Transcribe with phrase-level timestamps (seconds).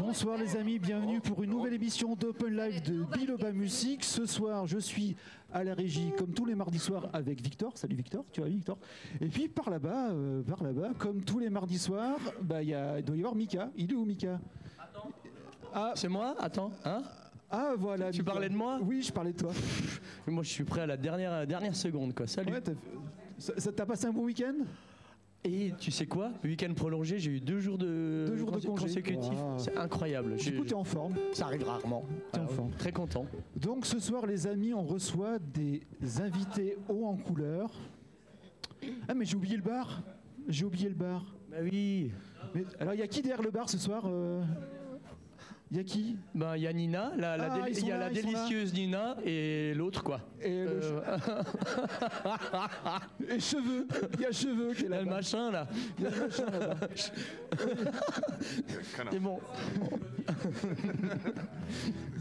[0.00, 4.04] Bonsoir les amis, bienvenue pour une nouvelle émission d'Open Live de Biloba Music.
[4.04, 5.16] Ce soir, je suis
[5.52, 7.72] à la régie comme tous les mardis soirs avec Victor.
[7.78, 8.76] Salut Victor, tu vas bien Victor?
[9.20, 12.74] Et puis par là-bas, euh, par là-bas, comme tous les mardis soirs, bah, il y
[12.74, 13.70] a- il doit y avoir Mika.
[13.76, 14.38] Il est où Mika?
[15.72, 16.34] Ah, C'est moi?
[16.38, 17.02] Attends, hein?
[17.50, 18.10] Ah voilà.
[18.10, 18.32] Tu Mika.
[18.32, 18.78] parlais de moi?
[18.82, 19.52] Oui, je parlais de toi.
[20.26, 22.26] Moi, je suis prêt à la dernière, dernière seconde, quoi.
[22.26, 22.52] Salut.
[22.52, 22.60] Ouais,
[23.38, 24.54] ça t'a passé un bon week-end?
[25.42, 26.32] Et tu sais quoi?
[26.44, 28.68] Week-end prolongé, j'ai eu deux jours de, Deux jours de congé.
[28.68, 29.30] consécutifs.
[29.40, 29.58] Wow.
[29.58, 30.36] C'est incroyable.
[30.36, 31.14] Du coup, t'es en forme.
[31.32, 32.04] Ça arrive rarement.
[32.32, 32.70] T'es en forme.
[32.72, 33.24] Très content.
[33.56, 35.80] Donc ce soir, les amis, on reçoit des
[36.20, 37.70] invités hauts en couleur.
[39.08, 40.02] Ah, mais j'ai oublié le bar.
[40.46, 41.24] J'ai oublié le bar.
[41.50, 42.10] Bah oui.
[42.54, 44.42] Mais, alors, il y a qui derrière le bar ce soir euh?
[45.72, 46.16] Il y a qui?
[46.34, 48.12] Ben, il y a Nina, la, la Ah, il y a là, la là.
[48.22, 50.20] délicieuse Nina et l'autre, quoi.
[50.42, 51.34] Et, le Euh, che-
[53.36, 53.86] et cheveux.
[54.14, 55.04] Il y a cheveux qui est le là.
[55.04, 55.68] machin, là.
[59.10, 59.38] C'est bon.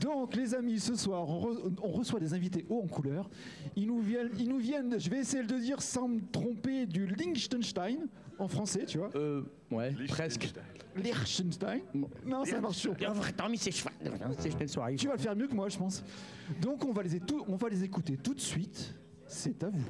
[0.02, 3.30] Donc, les amis, ce soir, on, re- on reçoit des invités hauts en couleur.
[3.76, 6.86] Ils nous viennent, ils nous viennent, je vais essayer de le dire sans me tromper,
[6.86, 8.08] du Liechtenstein
[8.40, 9.10] en français, tu vois.
[9.16, 10.52] Euh, ouais, presque.
[10.96, 11.82] Liechtenstein.
[12.26, 12.94] Non, ça marche pas.
[14.98, 16.04] Tu vas le faire mieux que moi, je pense.
[16.62, 18.96] Donc, on va les, étou- on va les écouter tout de suite.
[19.28, 19.90] C'est à vous.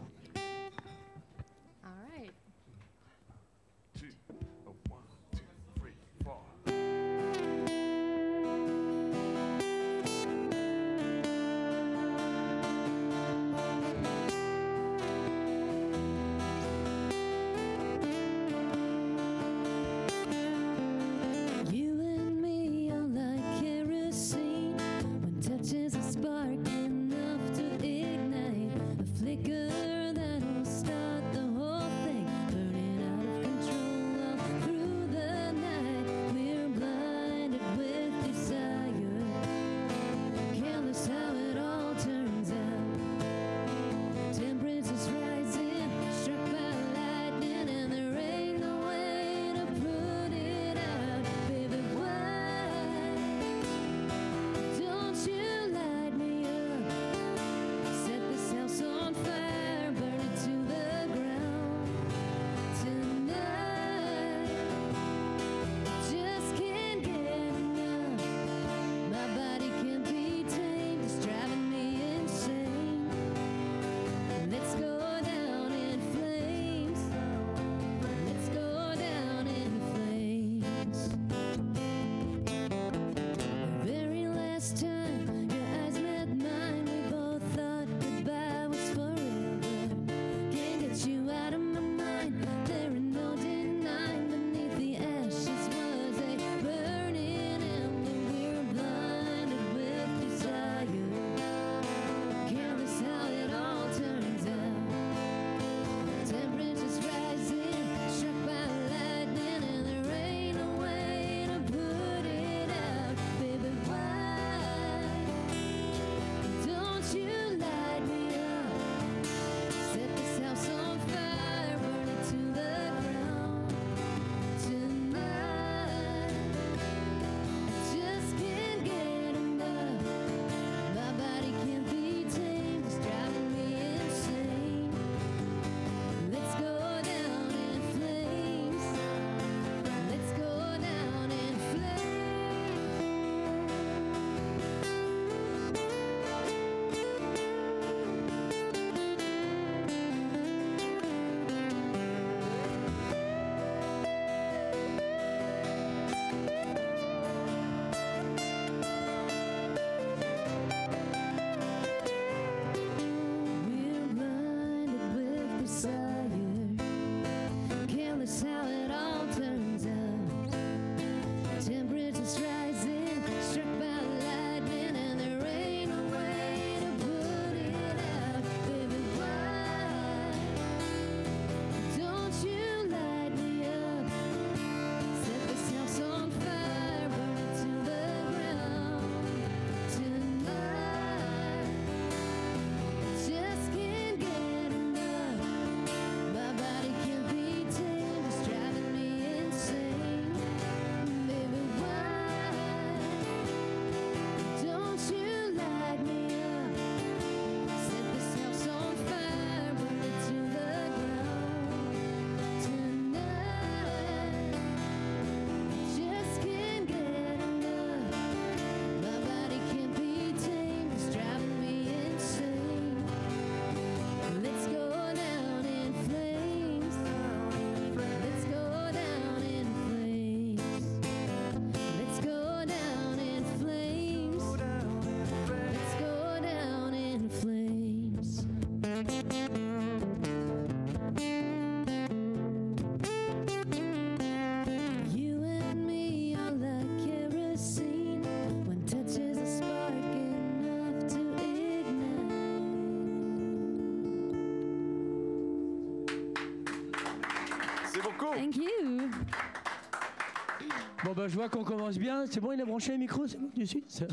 [261.03, 262.25] Bon, bah, je vois qu'on commence bien.
[262.25, 264.07] C'est bon, il a branché le micro C'est bon, suis C'est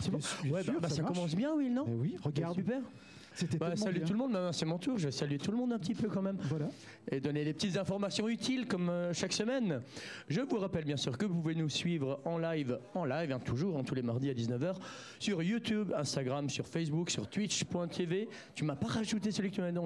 [0.00, 0.18] c'est bon
[0.50, 1.84] Ouais, bah, bah, ça commence bien, Will, non?
[1.86, 2.54] Eh oui, regarde.
[2.54, 2.80] Super.
[3.34, 4.06] C'était Bah, salut bien.
[4.06, 6.08] tout le monde, c'est mon tour, je vais saluer tout le monde un petit peu
[6.08, 6.68] quand même Voilà.
[7.10, 9.80] et donner des petites informations utiles comme euh, chaque semaine.
[10.28, 13.38] Je vous rappelle bien sûr que vous pouvez nous suivre en live, en live, hein,
[13.38, 14.74] toujours, hein, tous les mardis à 19h,
[15.18, 18.28] sur YouTube, Instagram, sur Facebook, sur Twitch.tv.
[18.54, 19.78] Tu m'as pas rajouté celui que tu m'as dit,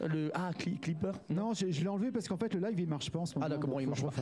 [0.00, 1.12] le Ah, Cli- Clipper?
[1.30, 3.46] Non, je l'ai enlevé parce qu'en fait le live il marche pas en ce moment.
[3.46, 4.12] Ah, d'accord, bon, il marche pas.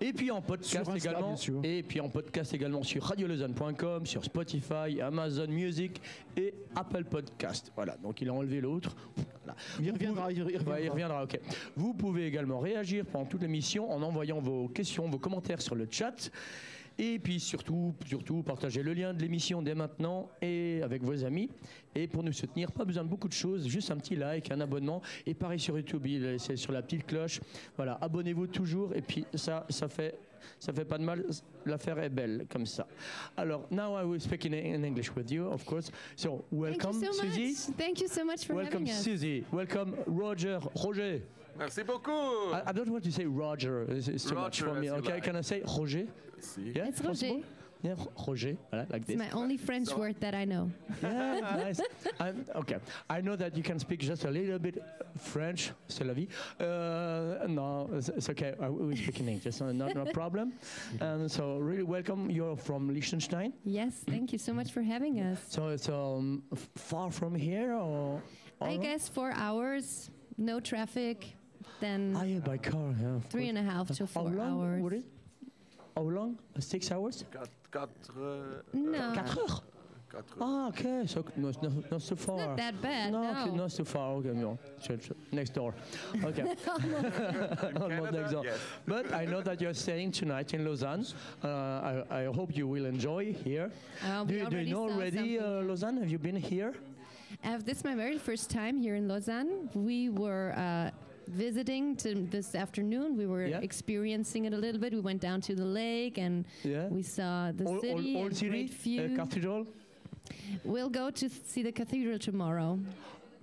[0.00, 1.34] Et puis en podcast Insta, également.
[1.62, 6.00] Et puis en podcast également sur radiolausanne.com, sur Spotify, Amazon Music
[6.36, 7.72] et Apple Podcast.
[7.76, 8.96] Voilà, donc il a enlevé l'autre.
[9.44, 9.56] Voilà.
[9.80, 10.72] Il reviendra, pouvez- il reviendra.
[10.72, 11.38] Ouais, il reviendra, ok.
[11.76, 15.86] Vous pouvez également réagir pendant toute l'émission en envoyant vos questions, vos commentaires sur le
[15.90, 16.30] chat.
[16.98, 21.48] Et puis surtout, surtout, partagez le lien de l'émission dès maintenant et avec vos amis.
[21.94, 24.60] Et pour nous soutenir, pas besoin de beaucoup de choses, juste un petit like, un
[24.60, 25.00] abonnement.
[25.26, 26.06] Et pareil sur YouTube,
[26.38, 27.40] c'est sur la petite cloche.
[27.76, 28.94] Voilà, abonnez-vous toujours.
[28.94, 30.14] Et puis ça, ça fait,
[30.58, 31.24] ça fait pas de mal.
[31.66, 32.86] L'affaire est belle comme ça.
[33.36, 35.90] Alors, now I will speak in, in English with you, of course.
[36.16, 37.48] So, welcome, Thank you so Susie.
[37.48, 37.76] much.
[37.78, 39.02] Thank you so much for Welcome, having us.
[39.04, 39.44] Susie.
[39.52, 40.60] Welcome, Roger.
[40.84, 41.22] Roger.
[41.58, 42.52] Merci beaucoup.
[42.54, 43.82] I, I don't want to say Roger.
[43.90, 44.90] It's, it's too much Roger, for me.
[44.90, 45.22] Okay, like.
[45.24, 46.06] can I say Roger?
[46.34, 46.72] Merci.
[46.74, 47.42] Yeah, It's possible?
[47.82, 47.94] Yeah,
[48.28, 49.16] Roger, like this.
[49.16, 50.70] It's my only French so word that I know.
[51.02, 51.80] Yeah, nice.
[52.20, 52.76] I'm, okay,
[53.10, 54.78] I know that you can speak just a little bit
[55.18, 56.28] French, c'est la vie.
[56.60, 58.54] Uh, no, it's, it's okay.
[58.60, 60.52] Uh, I will speak in English, so not problem.
[61.00, 62.30] And so, really welcome.
[62.30, 63.52] You're from Liechtenstein.
[63.64, 65.38] Yes, thank you so much for having us.
[65.48, 66.44] So it's um,
[66.76, 68.22] far from here, or,
[68.60, 71.34] I guess four hours, no traffic.
[71.80, 73.18] Then ah, yeah, by car, yeah.
[73.28, 74.82] Three and a half to four How long hours.
[74.82, 75.04] Would it?
[75.96, 76.38] How long?
[76.60, 77.24] Six hours?
[77.32, 77.48] God.
[78.72, 79.14] No.
[79.14, 79.22] 4
[80.12, 80.36] heures 4.
[80.40, 81.06] Ah, okay.
[81.06, 82.36] So no, no, not so far.
[82.36, 83.12] Not that bad.
[83.12, 83.42] No, no.
[83.42, 84.12] Okay, not so far.
[84.16, 84.58] Okay, no.
[85.30, 85.74] Next door.
[86.24, 86.42] Okay.
[87.74, 88.44] not next door.
[88.44, 88.58] Yes.
[88.86, 91.06] But I know that you're staying tonight in Lausanne.
[91.42, 93.70] Uh, I, I hope you will enjoy here.
[94.04, 95.96] Uh, do, you, do, you know already uh, Lausanne?
[95.96, 96.74] Have you been here?
[97.42, 99.70] Uh, this is my very first time here in Lausanne.
[99.74, 100.90] We were uh,
[101.32, 103.16] visiting to this afternoon.
[103.16, 103.60] We were Yeah.
[103.60, 104.92] experiencing it a little bit.
[104.92, 106.88] We went down to the lake and Yeah.
[106.88, 109.66] we saw the Old, city old, old city, uh, cathedral.
[110.64, 112.78] we'll go to see the cathedral tomorrow.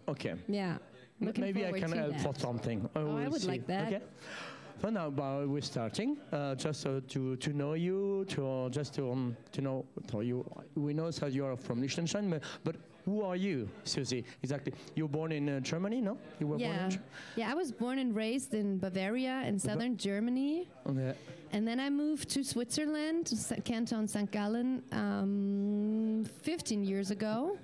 [0.08, 0.36] Okay.
[0.48, 0.78] Yeah.
[1.22, 2.22] Looking Maybe I can help that.
[2.22, 2.80] for something.
[2.96, 3.48] Uh, Oh, I would see.
[3.48, 3.88] like that.
[3.94, 4.02] Okay.
[4.78, 5.10] For now,
[5.46, 9.86] we're starting uh, just uh, to to know you, to just to um, to know
[10.08, 10.46] to you.
[10.76, 12.30] We know that you are from Liechtenstein,
[12.64, 12.76] but
[13.10, 14.24] who are you, Suzie?
[14.44, 14.74] Exactly.
[14.96, 16.18] You were born in uh, Germany, no?
[16.40, 16.86] You were born Yeah.
[16.86, 16.92] in.
[16.92, 17.00] Ge-
[17.36, 20.68] Yeah, I was born and raised in Bavaria in southern Germany.
[20.88, 21.14] Okay.
[21.52, 24.30] And then I moved to Switzerland, to Sa- Canton St.
[24.32, 27.58] Gallen, um, 15 years ago.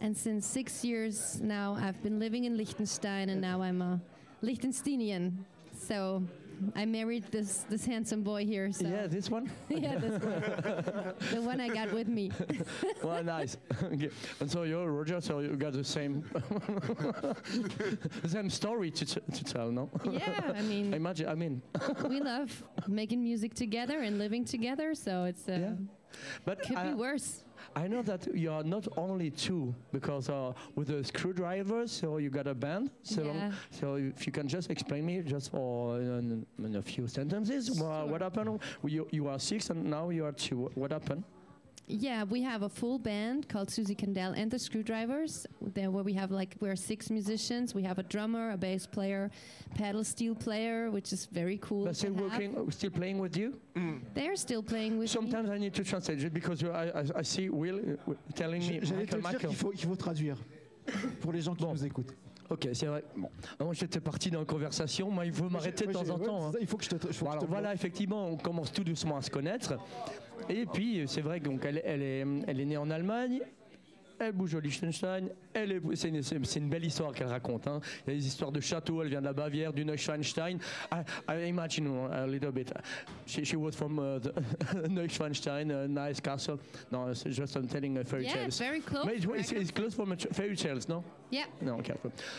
[0.00, 4.00] And since six years now, I've been living in Liechtenstein, and now I'm a
[4.42, 5.32] Liechtensteinian.
[5.76, 6.22] So
[6.74, 8.72] I married this, this handsome boy here.
[8.72, 9.50] So Yeah, this one.
[9.68, 10.40] yeah, this one.
[11.32, 12.30] the one I got with me.
[13.02, 13.56] well, nice.
[13.82, 14.10] okay.
[14.40, 16.24] And so you're Roger, so you got the same
[18.26, 19.90] same story to, t- to tell, no?
[20.10, 21.28] Yeah, I mean, Imagine.
[21.28, 21.62] I mean,
[22.08, 25.72] we love making music together and living together, so it's uh, Yeah.
[26.44, 27.44] but could I, be worse.
[27.76, 32.28] I know that you are not only two because uh, with the screwdrivers, so you
[32.30, 32.90] got a band.
[33.02, 33.52] So, Yeah.
[33.70, 38.04] so if you can just explain me just for in, in a few sentences, wha-
[38.06, 38.60] what happened?
[38.84, 40.70] You, you are six and now you are two.
[40.74, 41.22] What happened?
[41.90, 45.46] Yeah, we have a full band called Suzie Candell and the Screwdrivers.
[45.74, 47.74] There, where we have like we're six musicians.
[47.74, 49.30] We have a drummer, a bass player,
[49.74, 51.84] pedal steel player, which is very cool.
[51.84, 53.58] They're still working, uh, still playing with you?
[53.74, 54.00] Mm.
[54.12, 55.20] They're still playing with me.
[55.20, 58.18] Sometimes I need to translate it because you, I, I, I see Will uh, w-
[58.34, 59.48] telling me J'allais te Michael, le dire Michael.
[59.48, 60.36] qu'il faut, qu'il faut traduire
[61.22, 61.72] pour les gens qui Bon.
[61.72, 62.14] nous écoutent.
[62.50, 63.02] Ok, c'est vrai.
[63.16, 63.28] Bon,
[63.58, 65.10] ah, moi j'étais parti dans la conversation.
[65.10, 66.40] Moi, il faut m'arrêter de temps j'ai- en temps.
[66.40, 66.52] c'est hein.
[66.52, 66.94] ça, Il faut que je te.
[66.96, 69.74] il faut que je te- voilà, effectivement, on commence tout doucement à se connaître.
[70.48, 73.40] Et puis, c'est vrai qu'elle elle est, elle est née en Allemagne.
[74.18, 75.28] Elle bouge au Liechtenstein.
[75.64, 77.66] Elle est, c'est, une, c'est- c'est une belle histoire qu'elle raconte.
[77.66, 77.80] hein.
[78.06, 79.02] Il y a des histoires de châteaux.
[79.02, 80.58] Elle vient de la Bavière, du Neuschwanstein.
[80.92, 82.72] I, I imagine a little bit.
[83.26, 84.32] She, she was from uh, the
[84.88, 86.58] Neuschwanstein, a nice castle.
[86.90, 88.46] No, it's just I'm telling a fairy yeah, tales.
[88.48, 89.04] it's very close.
[89.06, 91.02] Mais it's, it's, close from fairy tales, no?
[91.30, 91.44] Yeah.
[91.60, 91.92] Non, ok.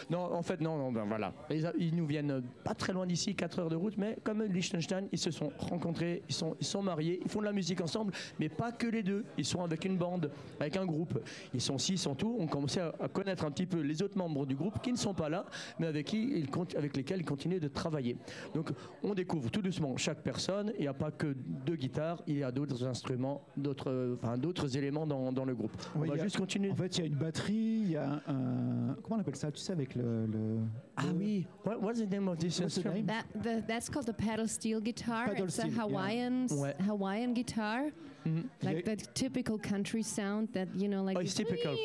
[0.10, 1.32] Non, en fait, non, non, ben voilà.
[1.52, 4.42] Ils, ils nous viennent euh, pas très loin d'ici, 4 heures de route, mais comme
[4.44, 7.82] Liechtenstein, ils se sont rencontrés, ils sont, ils sont mariés, ils font de la musique
[7.82, 9.26] ensemble, mais pas que les deux.
[9.38, 11.20] Ils sont avec une bande, avec un groupe.
[11.54, 14.18] Ils sont six en tout, on commençait à, à connaître un petit peu les autres
[14.18, 15.46] membres du groupe qui ne sont pas là,
[15.80, 18.18] mais avec, qui il, conti- avec lesquels il continue de travailler.
[18.54, 18.72] Donc
[19.04, 20.72] on découvre tout doucement chaque personne.
[20.78, 21.36] Il n'y a pas que
[21.66, 25.72] deux guitares, il y a d'autres instruments, d'autres enfin, d'autres éléments dans, dans le groupe.
[25.96, 26.72] On va il y a- juste continuer.
[26.72, 28.96] En fait, il y a une batterie, il y a un.
[29.04, 30.26] Comment on appelle ça Tu sais, avec le.
[30.26, 30.60] le-
[30.96, 33.06] Ah le- oui, What- what's the name of this instrument?
[33.08, 35.26] That the, that's called the pedal steel guitar.
[35.30, 35.84] Pedal it's steel, a yeah.
[35.84, 36.76] Hawaiian Ouais.
[36.88, 37.86] Hawaiian guitar,
[38.26, 38.44] Mhm.
[38.64, 41.76] like the typical country sound that you know, like Oh, it's typical.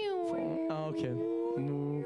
[0.70, 1.03] Ah ok.
[1.12, 2.04] Ну,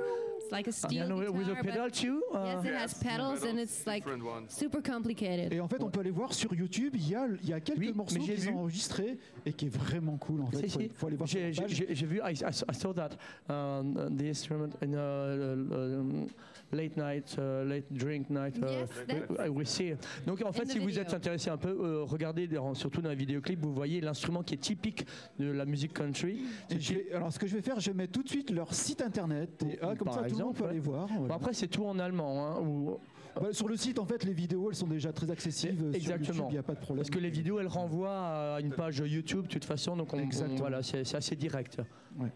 [0.48, 2.22] It's like a Ah, steel with a pedal too?
[2.32, 4.46] Uh, yes, it has pedals and it's like different ones.
[4.48, 5.52] super complicated.
[5.52, 7.60] Et en fait, on peut aller voir sur YouTube, il y a, il y a
[7.60, 8.50] quelques Oui, morceaux mais j'ai qu'ils vu.
[8.54, 10.60] ont enregistrés et qui est vraiment cool en fait.
[10.62, 13.10] Il faut, aller voir sur J'ai la vu, I, I saw- that
[13.50, 16.26] um, the instrument in a um,
[16.72, 18.56] late night, uh, late drink night.
[18.56, 19.98] uh, Yes, that's- we- we see it.
[20.26, 23.60] Donc en fait, si vous êtes intéressé un peu, euh, regardez surtout dans les vidéoclips,
[23.60, 25.06] vous voyez l'instrument qui est typique
[25.38, 26.40] de la musique country.
[26.70, 28.72] Et je vais- alors, ce que je vais faire, je mettre tout de suite leur
[28.74, 29.64] site internet.
[29.68, 30.70] Et, ah, comme Par ça, tout exemple, peut ouais.
[30.70, 31.08] aller voir.
[31.08, 32.46] Bon, après, c'est tout en allemand.
[32.56, 32.98] hein, ou-
[33.40, 35.84] Bah, sur le site, en fait, les vidéos, elles sont déjà très accessibles.
[35.86, 36.48] euh, Exactement.
[36.48, 36.98] Il n'y a pas de problème.
[37.04, 40.18] parce que les vidéos, elles renvoient à une page YouTube de toute façon, donc on,
[40.18, 40.58] on- Exactement.
[40.58, 41.78] voilà, c'est assez direct.
[42.18, 42.32] Ouais.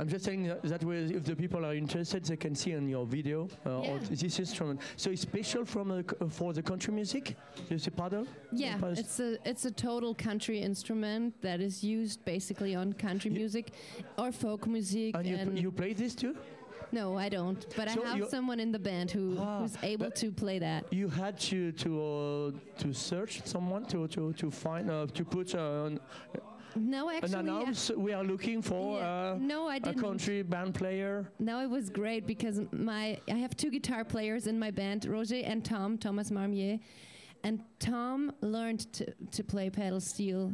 [0.00, 3.04] I'm just saying that way, if the people are interested, they can see on your
[3.06, 3.92] video uh, Yeah.
[3.92, 4.80] or this instrument.
[4.96, 7.36] So it's special from a, for the country music?
[7.70, 8.24] Is it paddle?
[8.52, 13.38] Yeah, it's a it's a total country instrument that is used basically on country You-
[13.38, 13.70] music
[14.18, 15.14] or folk music.
[15.14, 16.34] And you, and you play this too?
[16.94, 17.60] No, I don't.
[17.76, 20.80] But So I have someone in the band who Ah, who's able to play that.
[21.00, 25.54] You had to to uh, to search someone to to to find uh, to put
[25.54, 26.00] uh, an,
[26.76, 27.90] No, actually, I- announce.
[28.06, 29.32] We are looking for yeah.
[29.34, 30.00] uh, no, I a didn't.
[30.06, 31.12] country band player.
[31.38, 33.04] No, it was great because my
[33.36, 36.78] I have two guitar players in my band, Roger and Tom, Thomas Marmier,
[37.46, 39.04] and Tom learned to,
[39.36, 40.50] to play pedal steel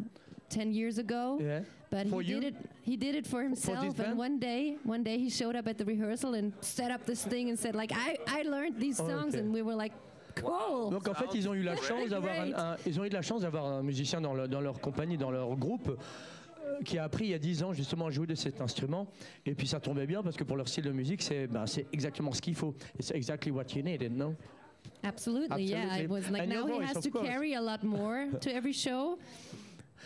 [0.57, 1.39] ten years ago.
[1.41, 1.61] Yeah.
[1.91, 2.41] But For he you?
[2.41, 2.71] did it.
[2.83, 3.99] He did it for himself.
[3.99, 7.25] and one day, one day he showed up at the rehearsal and set up this
[7.25, 9.41] thing and said, like, I, I learned these songs, okay.
[9.41, 9.93] and we were like,
[10.37, 10.91] cool.
[10.91, 13.23] Donc en fait, ils ont eu la chance d'avoir un, ils ont eu de la
[13.23, 17.03] chance d'avoir un musicien dans, le- dans leur compagnie, dans leur groupe euh, qui a
[17.05, 19.09] appris il y a 10 ans justement à jouer de cet instrument
[19.45, 21.87] et puis ça tombait bien parce que pour leur style de musique c'est ben, c'est
[21.93, 24.35] exactement ce qu'il faut it's exactly what you needed no
[25.03, 25.97] Absolutely, yeah.
[25.99, 27.27] It was like And now he has to course.
[27.29, 29.19] carry a lot more to every show,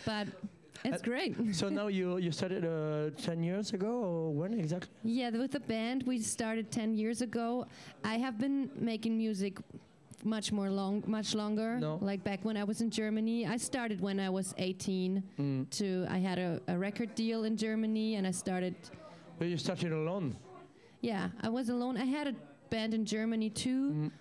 [0.05, 0.27] but
[0.83, 1.35] it's Uh, great.
[1.55, 5.59] so now you you started uh, 10 years ago or when exactly Yeah, with the
[5.59, 7.65] band we started 10 years ago.
[8.03, 9.57] I have been making music
[10.23, 11.79] much more long much longer.
[11.79, 11.97] No.
[12.01, 13.45] Like back when I was in Germany.
[13.45, 15.69] I started when I was 18 Mm.
[15.79, 18.75] to I had a, a record deal in Germany and I started
[19.39, 20.35] But you started alone
[21.01, 21.97] yeah, I was alone.
[22.01, 22.33] I had a
[22.71, 23.91] band in Germany too.
[23.91, 24.11] Mm.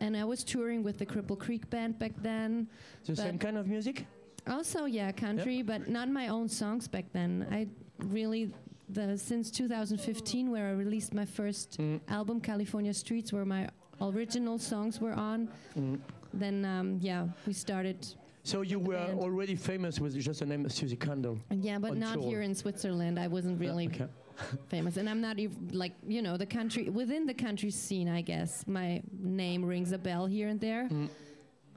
[0.00, 2.66] And I was touring with the Cripple Creek band back then.
[3.04, 4.06] the same kind of music
[4.46, 7.46] Also, yeah, country, but not my own songs back then.
[7.50, 7.66] I
[8.04, 8.52] really,
[8.88, 12.00] the since 2015, where I released my first Mm.
[12.08, 13.68] album, California Streets, where my
[14.00, 15.48] original songs were on.
[15.76, 15.98] Mm.
[16.32, 18.06] Then, um, yeah, we started.
[18.44, 19.18] so you were band.
[19.18, 22.22] already famous with just the name Suzie Candell Yeah, but not tour.
[22.28, 23.18] here in Switzerland.
[23.18, 24.06] I wasn't really okay.
[24.68, 28.08] famous, and I'm not even like you know the country within the country scene.
[28.08, 30.88] I guess my name rings a bell here and there.
[30.88, 31.08] Mm.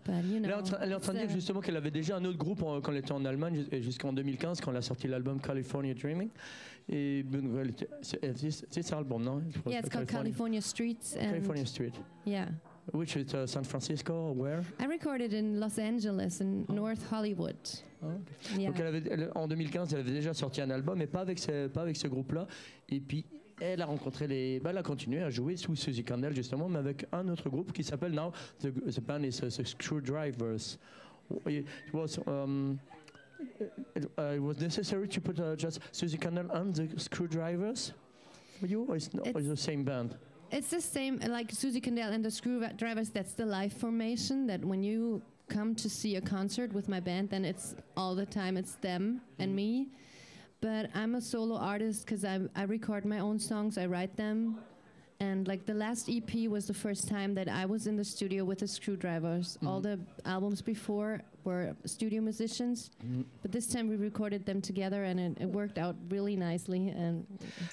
[0.07, 2.25] Elle est en train, elle est en train de dire justement qu'elle avait déjà un
[2.25, 5.07] autre groupe en- quand elle était en Allemagne et jusqu'en 2015 quand elle a sorti
[5.07, 6.29] l'album California Dreaming.
[6.91, 7.23] Et
[8.01, 9.41] c'est ça l'album, non?
[9.67, 10.11] Yeah, it's called California.
[10.11, 11.93] California Streets, and California Street.
[12.25, 12.47] yeah.
[12.91, 14.63] Which is uh, San Francisco, or where?
[14.79, 17.55] I recorded in Los Angeles and North Hollywood.
[18.57, 18.69] Yeah.
[18.71, 21.37] Donc elle avait, elle- en 2015, elle avait déjà sorti un album, mais pas avec
[21.37, 22.47] ce, pas avec ce groupe-là.
[22.89, 23.27] Et puis
[23.61, 26.79] elle a rencontré les, bah, elle a continué à jouer sous Suzy Candle justement, mais
[26.79, 30.77] avec un autre groupe qui s'appelle now the, the band is uh, the Screwdrivers.
[31.45, 32.79] It was um,
[33.95, 37.93] it, uh, it was necessary to put uh, just Suzy Candle and the Screwdrivers?
[38.59, 40.15] For you, or it's, not, It's- the same band?
[40.51, 43.11] It's the same like Susie Candell and the Screwdrivers.
[43.11, 44.47] That's the live formation.
[44.47, 48.25] That when you come to see a concert with my band, then it's all the
[48.25, 49.89] time it's them and me.
[50.61, 53.77] But I'm a solo artist because I I record my own songs.
[53.77, 54.57] I write them.
[55.21, 58.45] And like the last EP was the first time that I was in the studio
[58.45, 59.57] with the Screwdrivers.
[59.65, 59.83] All mm.
[59.83, 63.25] the albums before were studio musicians, mm.
[63.41, 66.93] but this time we recorded them together, and it, it worked out really nicely.
[66.95, 67.25] And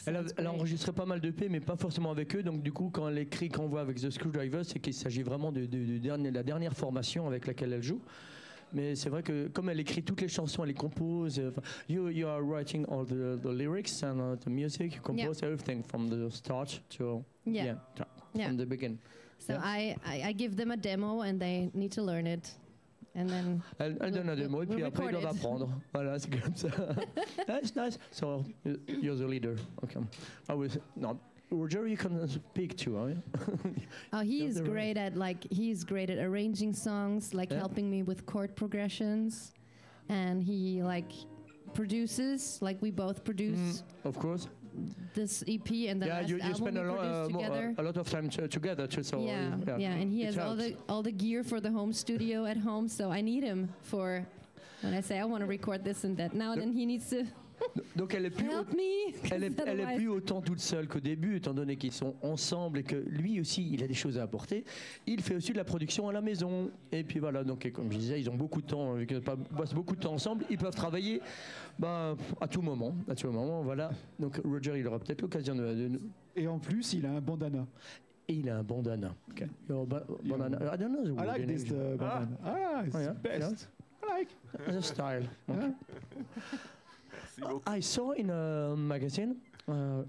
[0.07, 2.43] Elle a, elle a enregistré pas mal de P, mais pas forcément avec eux.
[2.43, 5.52] Donc du coup, quand elle écrit, qu'on voit avec The Screwdriver, c'est qu'il s'agit vraiment
[5.52, 8.00] de, de- de dernier- la dernière formation avec laquelle elle joue.
[8.76, 11.38] Mais c'est vrai que comme elle écrit toutes les chansons, elle les compose.
[11.38, 11.50] euh,
[11.88, 14.95] you, you are writing all the, the lyrics and uh, the music.
[14.95, 17.76] You compose everything from the start to Yeah.
[17.95, 18.04] to-
[18.35, 18.49] Yeah.
[18.49, 18.99] from the beginning.
[19.38, 19.62] So Yeah.
[19.64, 22.54] I, I, I give them a demo and they need to learn it.
[23.14, 25.71] and then Elle, elle donne un démo et puis après ils doivent apprendre.
[25.95, 26.68] Voilà, c'est comme ça.
[27.49, 27.99] nice, nice.
[28.11, 29.56] So you- you're the leader.
[29.83, 30.00] Okay.
[30.50, 31.18] I was no.
[31.50, 33.23] Roger, you can speak too, are you?
[34.12, 37.59] Oh, he's the right- great at like he's great at arranging songs, like Yeah.
[37.59, 39.53] helping me with chord progressions,
[40.09, 41.11] and he like
[41.75, 44.49] produces like we both produce Of course.
[45.15, 46.09] this EP and the Mm.
[46.09, 47.75] yeah, last you, you album spend we a, lo- produced uh, mo- together.
[47.79, 49.03] a lot of time t- together too.
[49.03, 51.71] So yeah, uh, yeah, and he It has all the all the gear for the
[51.71, 54.26] home studio at home, so I need him for
[54.83, 56.35] when I say I want to record this and that.
[56.35, 57.25] Now then he needs to
[57.97, 58.47] Donc elle est plus.
[58.51, 59.13] help me.
[59.23, 62.15] 'cause Elle est, elle est plus autant toute seule qu'au début, étant donné qu'ils sont
[62.23, 64.65] ensemble et que lui aussi, il a des choses à apporter.
[65.07, 66.71] Il fait aussi de la production à la maison.
[66.93, 69.37] Et puis voilà, donc comme je disais, ils ont beaucoup de temps, vu qu'ils pa-
[69.37, 71.21] passent beaucoup de temps ensemble, ils peuvent travailler
[71.79, 72.95] bah, à tout moment.
[73.09, 73.91] À tout moment, voilà.
[74.19, 76.01] Donc Roger, il aura peut-être l'occasion de, de nous-
[76.37, 77.67] Et en plus, il a un bandana.
[78.29, 79.15] Et il a un bandana.
[79.31, 79.47] Okay.
[79.69, 80.75] Your ba- bandana.
[80.75, 82.39] I don't know the I word like this uh, bandana.
[82.45, 83.13] Ah, it's Oh, yeah?
[83.13, 83.69] best.
[84.03, 84.29] I like.
[84.67, 85.25] The style.
[85.49, 85.73] Okay.
[87.66, 89.37] I saw in a magazine,
[89.69, 90.02] uh,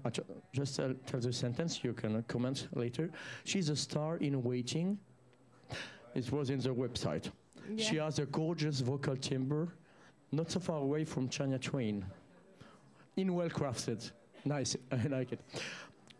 [0.52, 3.10] just tell, tell the sentence, you can comment later.
[3.44, 4.98] She's a star in waiting.
[6.14, 7.30] It was in the website.
[7.76, 9.68] She has a gorgeous vocal timbre,
[10.32, 12.04] not so far away from Shania Twain.
[13.16, 14.10] In well crafted.
[14.44, 15.40] Nice, I like it.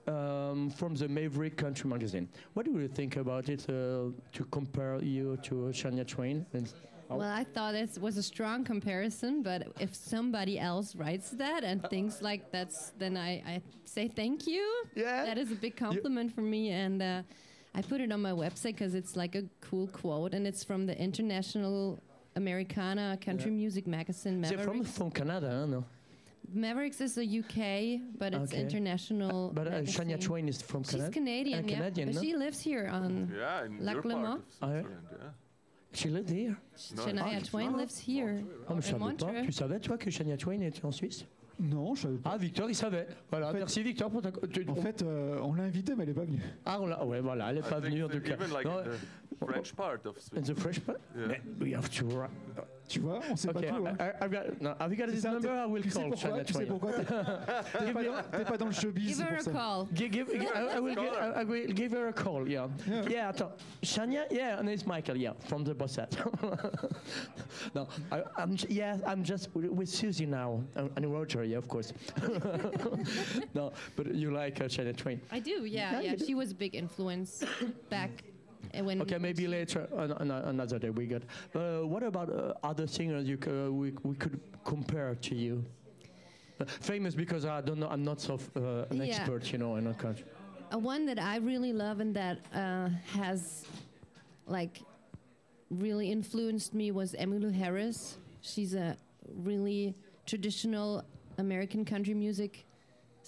[0.06, 2.28] Um, from the Maverick Country magazine.
[2.54, 6.44] What do you think about it uh, to compare you to Shania Twain?
[7.10, 11.64] And Well, I thought it was a strong comparison, but if somebody else writes that
[11.64, 14.64] and thinks like that's, then I, I say thank you.
[14.94, 15.24] Yeah.
[15.24, 17.22] That is a big compliment for me, and uh,
[17.74, 20.86] I put it on my website because it's like a cool quote, and it's from
[20.86, 21.98] the International
[22.36, 24.40] Americana Country Music Magazine.
[24.42, 24.98] They're from, Mavericks.
[24.98, 25.84] from Canada, huh, no?
[26.52, 28.62] Mavericks is a UK, but it's Okay.
[28.62, 29.50] international.
[29.54, 30.18] But uh, Shania.
[30.20, 31.06] Twain is from Canada.
[31.08, 31.50] She's Canada.
[31.50, 32.20] Canadian, Uh, yeah, Canadian, but no?
[32.22, 33.30] she lives here on.
[33.36, 34.42] Yeah, in Lac your part of.
[34.58, 35.28] Switzerland, yeah.
[35.92, 36.56] She lived here.
[36.76, 38.44] Shania Twain lives here.
[38.68, 39.42] Ah, mais je In savais pas.
[39.46, 41.24] Tu savais, toi, que Shania Twain était en Suisse?
[41.60, 42.30] Non, je savais pas.
[42.34, 43.06] Ah, Victor, il savait.
[43.30, 44.30] Voilà, En fait- merci Victor pour ta.
[44.30, 46.40] tu- En fait, euh, on l'a invitée, mais elle n'est pas venue.
[46.66, 48.34] ah, on l'a- ouais, voilà, elle n'est pas venue en tout cas.
[48.34, 50.44] Even like Non, the French part of in Switzerland.
[50.46, 50.98] the fresh part?
[51.16, 51.26] Yeah.
[51.28, 52.06] Mais we have to.
[52.88, 53.86] Ri- Tu vois, on sait Okay, pas tout.
[53.86, 53.96] Hein.
[54.00, 55.50] I, I've got, no, have you got his number?
[55.50, 56.78] I will tu sais call pourquoi Shania Tu sais Twain.
[56.78, 57.04] pourquoi T'es
[57.86, 59.86] t'es pas, dans- t'es pas dans le showbiz, Give c'est her a call.
[59.94, 62.68] Give, give, I, I will give, I, I will give her a call, yeah.
[62.88, 63.02] Yeah.
[63.08, 63.52] Yeah, attends.
[63.82, 66.16] Shania, yeah, and it's Michael, yeah, from the Bossette.
[67.74, 71.68] no, I, I'm, yeah, I'm just with with Suzie now, and, and Roger, yeah, of
[71.68, 71.92] course.
[73.54, 75.20] no, but you like uh, Shania Twain.
[75.30, 76.24] I do, yeah, Yeah, yeah.
[76.26, 77.44] She was a big influence
[77.90, 78.37] back when.
[78.74, 81.22] Okay, maybe later, an, an, another day we got.
[81.54, 85.64] Uh, what about uh, other singers you c- uh, we, we could compare to you?
[86.60, 89.04] Uh, famous because I don't know, I'm not so uh, an Yeah.
[89.04, 90.24] expert, you know, in a country.
[90.72, 93.64] A one that I really love and that uh, has,
[94.46, 94.80] like,
[95.70, 98.18] really influenced me was Emmylou Harris.
[98.42, 98.96] She's a
[99.34, 99.94] really
[100.26, 101.04] traditional
[101.38, 102.64] American country music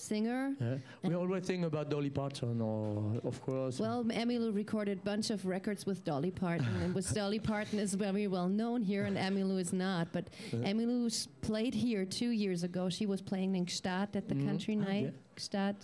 [0.00, 0.54] singer.
[0.60, 0.76] Yeah.
[1.04, 3.78] We always think about Dolly Parton, or of course.
[3.78, 7.94] Well, Emmylou recorded a bunch of records with Dolly Parton, and with Dolly Parton is
[7.94, 10.08] very well known here, and Emmylou is not.
[10.12, 12.88] But Emmylou s- played here two years ago.
[12.88, 14.46] She was playing in Gstaad at the Mhm.
[14.46, 15.14] country Ah, night.
[15.36, 15.76] Gstaad.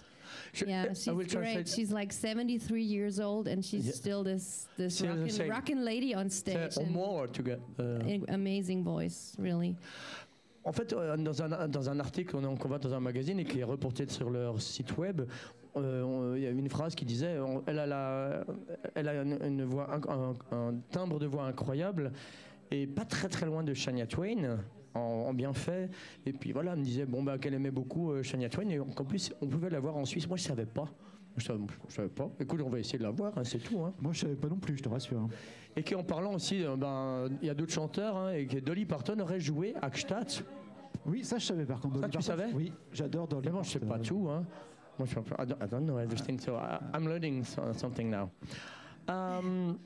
[0.52, 1.68] Sh- uh, Yeah, she's great.
[1.68, 3.92] She's like 73 years old, and she's Yeah.
[3.92, 6.76] still this this Still the rockin', lady on stage.
[6.76, 7.60] au and more to get.
[7.78, 9.76] uh, amazing voice, really.
[10.66, 13.60] En fait, euh, dans un, dans un article qu'on voit dans un magazine et qui
[13.60, 15.22] est reporté sur leur site web,
[15.76, 18.44] euh, il y a une phrase qui disait on- elle a, la-
[18.96, 19.88] elle a une, voix,
[20.50, 22.10] un, timbre de voix incroyable
[22.72, 24.58] et pas très très loin de Shania Twain.
[24.94, 25.90] En, en bien fait
[26.24, 28.68] et puis voilà elle me disait bon bah qu'elle aimait beaucoup euh, Shania Twain.
[28.70, 30.26] Et qu'en plus on pouvait la voir en Suisse.
[30.26, 30.88] Moi je savais pas
[31.36, 31.52] je
[31.88, 33.92] je savais pas écoute on va essayer de la voir hein, c'est tout hein.
[34.00, 35.20] Moi, je savais pas non plus, je te rassure.
[35.20, 35.28] hein.
[35.76, 39.18] et qu'en parlant aussi euh, ben il y a d'autres chanteurs et que Dolly Parton
[39.20, 40.30] aurait joué à Gstaad
[41.04, 41.96] Oui, ça, je savais par contre.
[41.96, 42.42] Ça, Dolly tu Parton.
[42.42, 43.94] savais Oui, j'adore Dolly Mais bon, je sais Parton.
[43.96, 44.28] pas tout.
[44.30, 44.44] Hein.
[44.98, 47.44] Moi, je suis un peu- I don't, I don't know everything, so I, I'm learning
[47.44, 48.30] so- something now.
[49.08, 49.78] Um,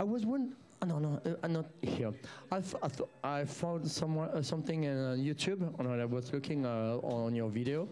[0.00, 0.54] I was one.
[0.82, 2.10] Oh, no, no, uh, not here.
[2.50, 6.64] I, I, th- I found somewhere uh, something in uh, YouTube, and I was looking
[6.66, 7.86] uh, on your video.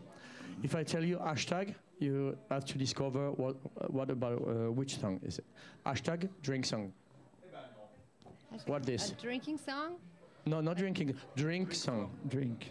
[0.62, 3.56] If I tell you hashtag, you have to discover what
[3.90, 5.44] what about uh, which song is it?
[5.86, 6.92] Hashtag drink song.
[8.66, 9.12] What this?
[9.12, 9.96] A drinking song?
[10.44, 11.14] No, not drinking.
[11.36, 12.10] Drink song.
[12.28, 12.70] Drink.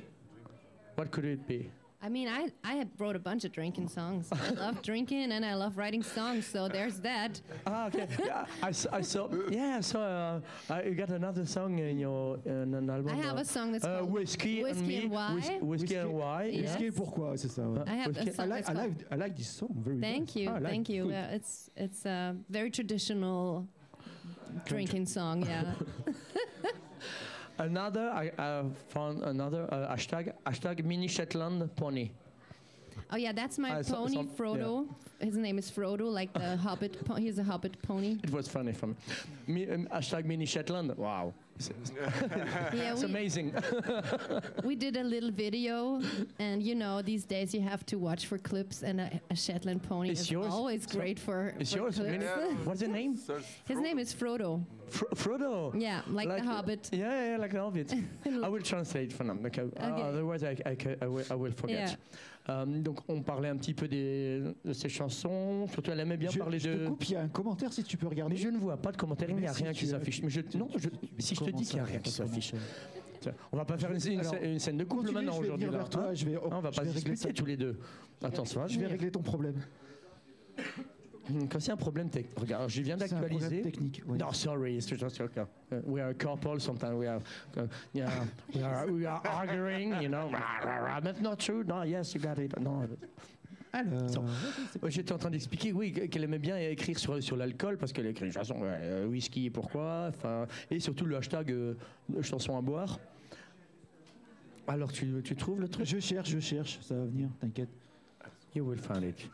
[0.96, 1.72] What could it be?
[2.04, 4.28] I mean, I, I had wrote a bunch of drinking songs.
[4.32, 7.40] I love drinking and I love writing songs, so there's that.
[7.68, 8.08] Ah, okay.
[8.26, 9.30] yeah, I, s- I saw.
[9.52, 10.02] Yeah, I saw.
[10.02, 10.40] Uh,
[10.72, 13.10] I, you got another song in your in an album.
[13.10, 14.98] I have uh, a song that's uh, called whiskey, and Whiskey me.
[15.04, 15.34] and Why.
[15.36, 16.44] Whis- whiskey, Whiskey- and why.
[16.46, 16.52] Yeah.
[16.62, 16.64] Yeah.
[16.70, 17.62] Expliquez pourquoi, c'est ça.
[17.70, 17.84] ouais.
[17.88, 20.00] I have a Whiskey- I song like, that's I like, I like this song very
[20.02, 20.36] Thank much.
[20.38, 21.04] you, Ah, like thank you.
[21.12, 23.68] Uh, it's it's uh, very traditional
[24.66, 25.46] drinking song.
[25.46, 25.74] Yeah.
[27.62, 32.10] Another, I, I found another uh, hashtag, hashtag mini Shetland pony.
[33.12, 34.88] Oh yeah, that's my I saw pony some- Frodo.
[35.20, 37.06] His name is Frodo, like the Hobbit.
[37.06, 38.18] Po- he's a Hobbit pony.
[38.24, 38.96] It was funny for me.
[39.48, 40.96] Me, um, hashtag mini Shetland.
[40.98, 41.34] Wow.
[41.58, 41.70] It's,
[42.74, 43.54] Yeah, it's we, amazing.
[44.64, 46.02] we did a little video,
[46.40, 49.84] and you know these days you have to watch for clips, and a, a Shetland
[49.84, 50.48] pony It's is yours?
[50.52, 51.54] always great for.
[51.60, 52.12] It's for yours, clips.
[52.12, 52.26] Mini?
[52.64, 53.16] What's the name?
[53.16, 54.64] Search His name is Frodo.
[54.90, 55.80] Fro- Frodo.
[55.80, 56.90] Yeah, like, the Hobbit.
[56.92, 57.94] Yeah, yeah, yeah, like the Hobbit.
[58.44, 59.46] I will translate for them.
[59.46, 59.62] Okay.
[59.62, 60.02] Uh, Okay.
[60.02, 61.90] otherwise, I, I, ca- I will, I will forget.
[61.92, 61.96] Yeah.
[62.50, 65.68] Euh, donc, on parlait un petit peu des, de ses chansons.
[65.68, 66.88] Surtout, elle aimait bien Je, parler je te de.
[66.88, 68.34] coupe, il y a un commentaire si tu peux regarder.
[68.34, 70.22] Mais je ne vois pas de commentaires, il n'y a si rien qui s'affiche.
[70.24, 72.54] Mais je, non, je- si je te dis qu'il n'y a rien qui s'affiche.
[73.52, 75.68] On va pas faire une, Alors, scène- une scène de couple Continue, maintenant je aujourd'hui.
[75.68, 77.78] hein je vais, Ah, on va je pas régler discuter tous les deux.
[78.24, 79.56] Attends, va Je vais régler ton problème.
[81.50, 83.62] Quand c'est un problème technique, regarde, je viens d'actualiser.
[83.62, 84.02] technique.
[84.08, 84.18] oui.
[84.18, 85.42] No, sorry, it's just okay.
[85.72, 86.60] Uh, we are a couple.
[86.60, 87.22] Sometimes we are,
[87.58, 88.10] uh, yeah,
[88.54, 90.02] we are, we are arguing.
[90.02, 90.30] You know,
[91.04, 91.64] that's not true?
[91.64, 92.60] No, yes, you got it.
[92.60, 92.86] No.
[93.74, 94.10] Alors,
[94.90, 98.26] J'étais en train d'expliquer, oui, qu'elle aimait bien écrire sur, sur l'alcool parce qu'elle écrit
[98.26, 101.76] une chanson, ouais, euh, whisky, pourquoi, enfin, et surtout le hashtag euh,
[102.22, 103.00] chanson à boire.
[104.68, 105.86] Alors tu, tu trouves le truc?
[105.86, 107.70] Je cherche, je cherche, ça va venir, t'inquiète.
[108.56, 109.30] You will find it.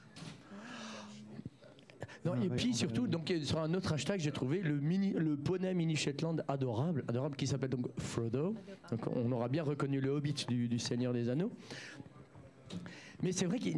[2.27, 5.13] Non, Ah, et ouais, puis surtout, donc, sur un autre hashtag, j'ai trouvé le, mini,
[5.13, 8.53] le poney mini Shetland adorable, adorable qui s'appelle donc Frodo.
[8.91, 11.51] Donc on aura bien reconnu le hobbit du, du Seigneur des Anneaux.
[13.23, 13.77] Mais c'est vrai qu'il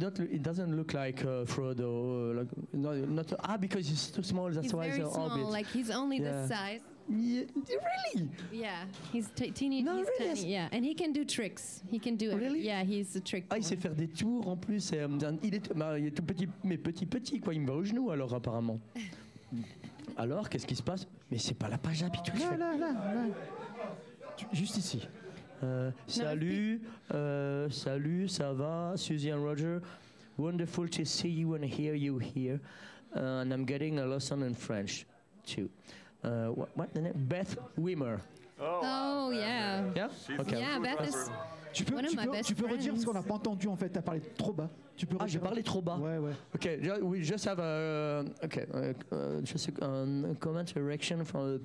[0.00, 2.30] not- doesn't look like uh, Frodo.
[2.30, 5.10] uh, like, no, not, ah, because he's too small, that's He's why very he's a
[5.12, 5.50] small, hobbit.
[5.50, 6.42] like he's only Yeah.
[6.46, 6.80] this size.
[7.08, 8.28] Yeah, really?
[8.52, 9.82] Yeah, he's t- teeny.
[9.82, 10.34] No, he's really?
[10.34, 10.52] tiny.
[10.52, 11.82] Yeah, and he can do tricks.
[11.90, 12.36] He can do.
[12.36, 12.60] Really?
[12.60, 13.44] Yeah, he's a trick.
[13.50, 14.92] Ah, il sait faire des tours en plus.
[14.92, 15.08] et, euh,
[15.42, 17.54] il, est, bah, il est tout petit, mais petit petit, quoi.
[17.54, 18.80] Il me va au genou alors apparemment.
[20.16, 21.06] Alors, qu'est-ce qui se passe?
[21.30, 22.38] Mais c'est pas la page habituelle.
[22.38, 23.24] Là, là, là, là.
[24.52, 25.08] Juste ici.
[25.62, 29.78] Euh, salut, euh, salut, ça va, Suzy and Roger.
[30.36, 32.60] Wonderful to see you and hear you here.
[33.16, 35.06] Uh, and I'm getting a lesson in French
[35.46, 35.68] too.
[36.24, 37.12] Uh, what, what the name?
[37.14, 38.18] Beth Wimmer.
[38.60, 39.82] Oh yeah.
[39.94, 40.08] Yeah?
[40.26, 40.58] She's Okay.
[40.58, 41.30] Yeah, Beth is.
[41.72, 43.34] Tu peux, One of tu my peux, best tu peux redire parce qu'on n'a pas
[43.34, 44.70] entendu en fait, t'as parlé trop bas.
[44.96, 45.96] Tu peux Ah, j'ai parlé trop bas.
[45.96, 46.30] Ouais, ouais.
[46.54, 51.58] Okay, ju- we just have a okay, uh, uh, just a um, comment erection from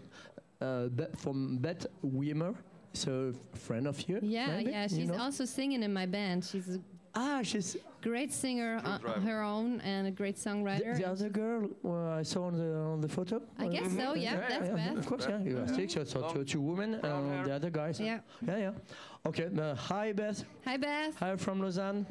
[0.61, 2.55] uh, from Beth Wimmer.
[2.91, 4.17] It's a friend of you.
[4.23, 4.87] Yeah, maybe, yeah.
[4.89, 5.19] you She's know?
[5.21, 6.43] also singing in my band.
[6.43, 6.79] She's a
[7.19, 9.19] ah, she's great singer on driver.
[9.19, 10.91] her own and a great songwriter.
[10.97, 13.41] the other girl uh, I saw on the on the photo.
[13.57, 14.15] I guess so.
[14.15, 15.05] Yeah, that's Of Beth.
[15.05, 15.43] course, yeah.
[15.49, 17.43] You are six, so, so two, two women, and hair.
[17.47, 17.99] the other guys.
[17.99, 18.19] Yeah.
[18.47, 18.71] yeah, yeah.
[19.29, 20.43] Okay, uh, hi Beth.
[20.65, 21.13] Hi, Beth.
[21.19, 22.05] Hi from Lausanne.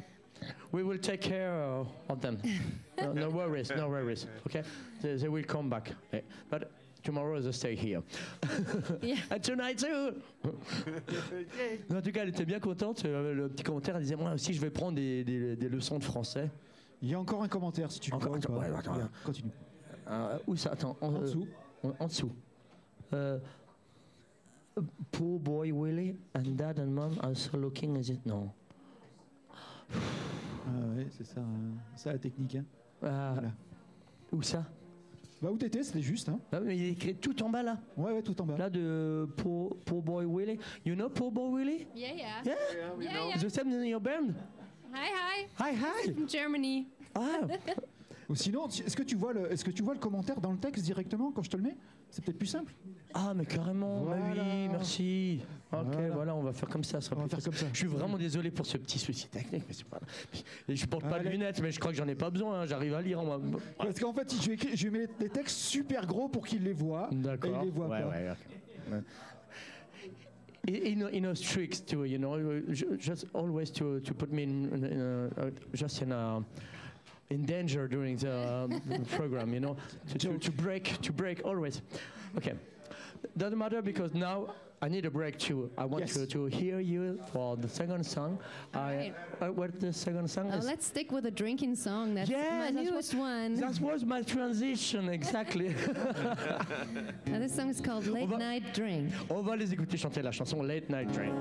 [0.71, 2.35] We will take care uh, of them.
[3.01, 4.25] no, no worries, no worries.
[4.47, 4.63] Okay,
[5.01, 5.91] they, they will come back.
[6.13, 6.71] Eh, But
[7.03, 8.01] tomorrow they stay here.
[9.01, 9.15] Yeah.
[9.31, 10.13] And tonight too.
[11.95, 13.03] en tout cas, elle était bien contente.
[13.05, 15.97] euh, Le petit commentaire, elle disait moi aussi, je vais prendre des, des- des leçons
[15.99, 16.49] de français.
[17.01, 18.59] Il y a encore un commentaire si tu Encore- attends, pas.
[18.59, 19.51] ouais, attends, Regarde, Continue.
[20.09, 20.71] Euh, où ça?
[20.71, 20.97] Attends.
[21.01, 21.47] En, En euh, dessous.
[21.83, 22.31] En, en dessous.
[23.13, 23.39] Euh,
[25.11, 28.25] poor boy Willie and dad and mom are so looking as it.
[28.25, 28.49] Non.
[29.91, 29.95] Ah
[30.95, 31.73] ouais, c'est ça, hein.
[31.95, 32.55] ça la technique.
[32.55, 32.65] Hein.
[33.03, 33.51] Ah, Voilà.
[34.31, 34.63] Où ça?
[35.41, 36.27] Bah où t'étais, c'était juste.
[36.29, 36.39] Hein.
[36.51, 37.77] Ah, mais Il est écrit tout en bas là.
[37.95, 38.57] Ouais, ouais, tout en bas.
[38.57, 40.59] Là de poor, poor boy Willie.
[40.85, 41.87] You know poor boy Willie?
[41.95, 42.25] Yeah, yeah.
[42.45, 42.55] Yeah?
[42.99, 43.37] Yeah, yeah.
[43.41, 44.33] The same in your band?
[44.93, 45.47] Hi, hi.
[45.59, 46.13] Hi hi.
[46.13, 46.87] From Germany.
[47.15, 47.41] Ah.
[48.27, 50.57] Ou sinon, est-ce que, tu vois le, est-ce que tu vois le commentaire dans le
[50.59, 51.77] texte directement quand je te le mets?
[52.11, 52.73] C'est peut-être plus simple.
[53.13, 54.03] Ah mais carrément.
[54.05, 54.43] Bah Voilà.
[54.43, 55.41] oui, merci.
[55.71, 56.09] Ok, voilà.
[56.09, 56.35] Voilà.
[56.35, 56.99] on va faire comme ça.
[56.99, 57.67] ça sera On va faire comme ça.
[57.71, 59.99] Je suis vraiment désolé pour ce petit souci technique, mais c'est pas.
[60.67, 61.29] Je porte pas de Allez.
[61.31, 62.61] lunettes, mais je crois que j'en ai pas besoin.
[62.61, 63.21] hein, J'arrive à lire.
[63.21, 63.39] Moi.
[63.77, 66.73] Parce qu'en fait, je lui, écris- je mets des textes super gros pour qu'il les
[66.73, 67.07] voit.
[67.11, 67.51] D'accord.
[67.51, 68.07] Et il les voit ouais, pas.
[68.09, 68.93] ouais, ok.
[68.93, 69.01] Ouais.
[70.67, 72.37] In, in, in us tricks too, you know,
[72.73, 76.43] ju- just always to to put me in, in, a, uh, just in a
[77.31, 78.81] in danger during the um,
[79.15, 79.77] program, you know,
[80.11, 81.81] to, to, to break to break always.
[82.37, 82.53] Okay,
[83.37, 84.47] doesn't matter because now
[84.81, 85.69] I need a break too.
[85.77, 86.13] I want Yes.
[86.13, 88.39] to, to hear you for the second song.
[88.73, 89.11] I
[89.41, 90.65] uh, what the second song Oh, is?
[90.65, 92.15] let's stick with a drinking song.
[92.15, 93.55] That's Yeah, my that's newest one.
[93.55, 95.75] That was my transition exactly.
[97.25, 99.11] Now, this song is called Late va- Night Drink.
[99.29, 101.35] On va les écouter chanter la chanson Late Night Drink.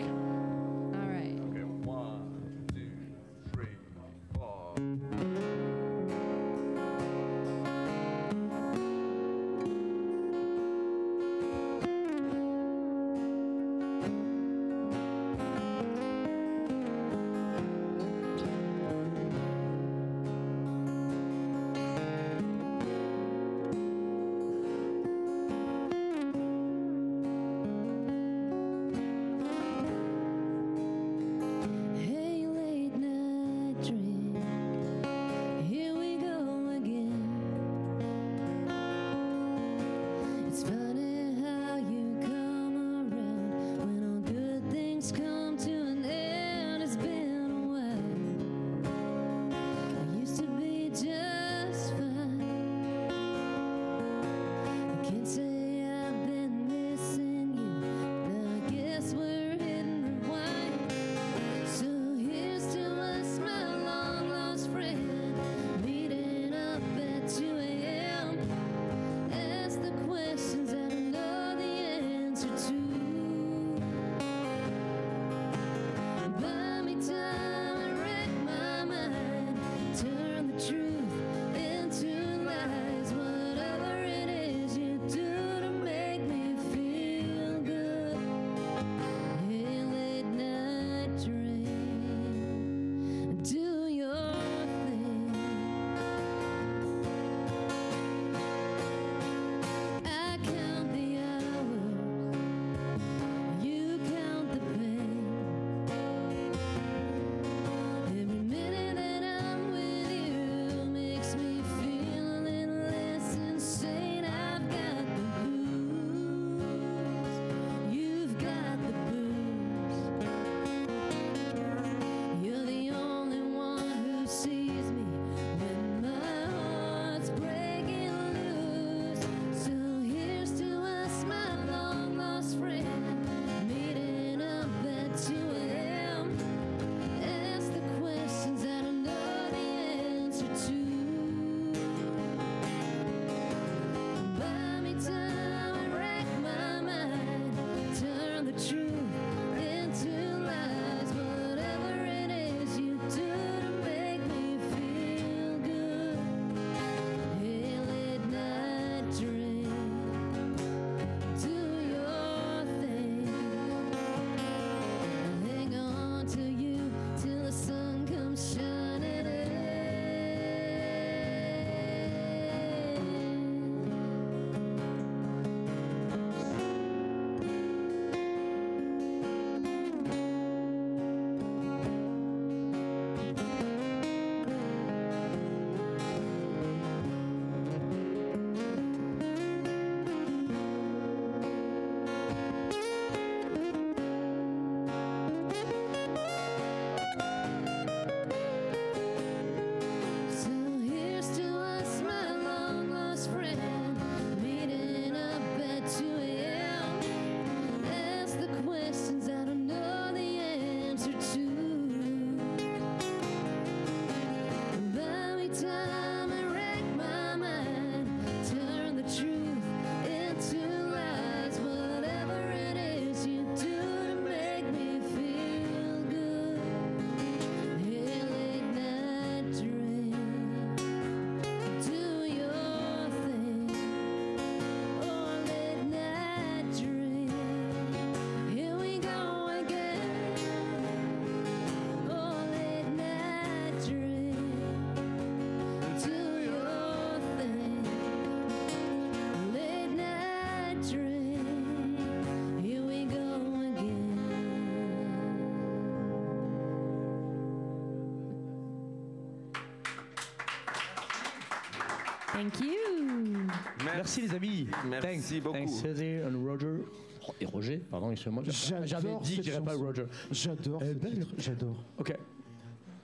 [262.38, 263.48] Thank you.
[263.84, 264.68] Merci les amis.
[264.86, 265.42] Merci Thanks.
[265.42, 265.54] beaucoup.
[265.54, 266.84] Thanks Césaire and Roger.
[267.28, 268.44] Oh, et Roger, pardon, excusez-moi.
[268.46, 269.74] J'adore J'avais dit cette qu'il pas.
[269.74, 270.04] Roger.
[270.30, 271.84] J'adore Eh ce ben, titre, j'adore.
[271.98, 272.14] Okay.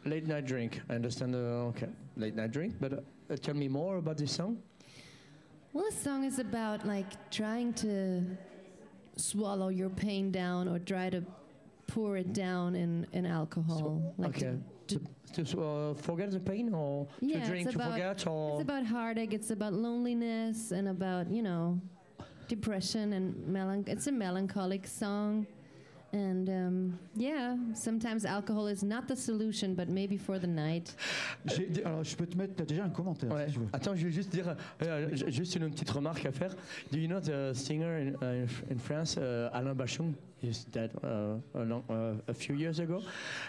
[0.05, 0.81] Late night drink.
[0.88, 1.35] I understand.
[1.35, 1.88] Uh, okay.
[2.16, 2.75] Late night drink.
[2.81, 2.92] But
[3.29, 4.57] uh, tell me more about this song.
[5.73, 8.23] Well, this song is about like trying to
[9.16, 11.25] swallow your pain down or try to
[11.88, 14.14] pour it down in, in alcohol.
[14.16, 14.57] like okay.
[14.88, 15.01] To-
[15.35, 18.62] To, to uh, forget the pain or Yeah, to drink to about- forget or It's
[18.70, 19.33] about heartache.
[19.35, 21.81] It's about loneliness and about you know
[22.49, 23.83] depression and melan.
[23.88, 25.44] It's a melancholic song,
[26.12, 30.94] and um, yeah, sometimes alcohol is not the solution, but maybe for the night.
[31.47, 33.47] J'ai- Alors, je peux te mettre, t'as déjà un commentaire Ouais.
[33.49, 33.66] si tu veux.
[33.73, 36.55] Attends, je vais juste dire, euh, juste une petite remarque à faire.
[36.92, 40.14] Do you know the singer in, uh, in France, uh, Alain Bashung?
[40.40, 43.01] He's dead uh, a, long, uh, a few years ago.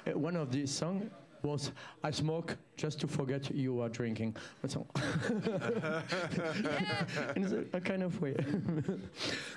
[0.08, 1.04] Uh, one of these songs
[1.46, 1.72] was
[2.04, 4.88] "I smoke just to forget you are drinking." That's all.
[7.36, 8.36] in a, a kind of way.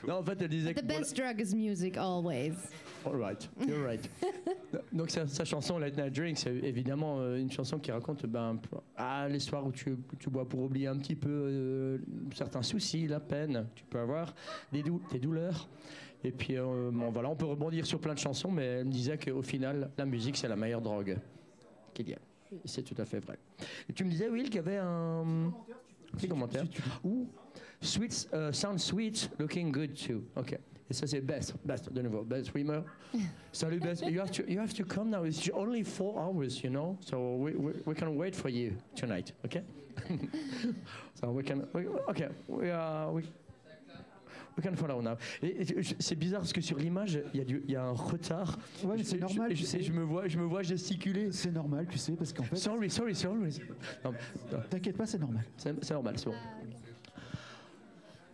[0.06, 2.54] non, en fait, elle disait The que voilà- best drug is music always.
[3.04, 4.08] All right, you're right.
[4.92, 8.58] Donc sa, sa chanson Late Night Drink, c'est évidemment euh, une chanson qui raconte ben,
[8.96, 11.98] ah, les soirs où tu, tu bois pour oublier un petit peu euh,
[12.34, 14.34] certains soucis, la peine, tu peux avoir
[14.72, 15.68] des, dou- des douleurs.
[16.24, 18.90] Et puis euh, bon, voilà, on peut rebondir sur plein de chansons, mais elle me
[18.92, 21.16] disait qu'au final, la musique c'est la meilleure drogue
[22.04, 22.18] qu'il y a.
[22.52, 23.38] Et C'est tout à fait vrai.
[23.88, 25.52] Et tu me disais, Will, qu'il y avait un
[26.16, 26.64] petit commentaire.
[27.04, 27.28] Ouh,
[27.80, 30.24] sweet, uh, sound sweet, looking good too.
[30.36, 30.58] Ok.
[30.90, 32.80] Et ça c'est best, best de nouveau, best swimmer.
[33.52, 34.02] Salut best.
[34.06, 35.24] You have to, you have to come now.
[35.24, 36.96] It's only four hours, you know?
[37.00, 39.32] So we, we, we can wait for you tonight.
[39.44, 39.62] Okay.
[41.14, 41.66] so we can.
[41.74, 42.28] We, okay.
[42.46, 43.12] We are.
[43.12, 43.24] We,
[44.58, 45.16] we can follow now.
[45.42, 45.64] Et,
[46.00, 48.58] c'est bizarre parce que sur l'image, il y, a du- il y a un retard.
[48.84, 49.80] Ouais, mais Je- c'est je- normal, tu Je, sais.
[49.82, 51.30] je me vois, je me vois gesticuler.
[51.32, 53.38] C'est normal, tu sais, parce qu'en fait, Sorry, sorry, sorry.
[54.04, 54.12] Non,
[54.52, 54.58] non.
[54.68, 55.44] t'inquiète pas, c'est normal.
[55.56, 56.34] C'est c'est normal, c'est bon.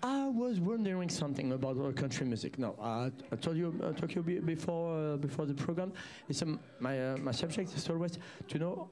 [0.06, 2.58] I was wondering something about uh, country music.
[2.58, 5.92] Now, I, I told you, I told you be- before uh, before the program.
[6.28, 8.90] It's um, my uh, my subject is always to know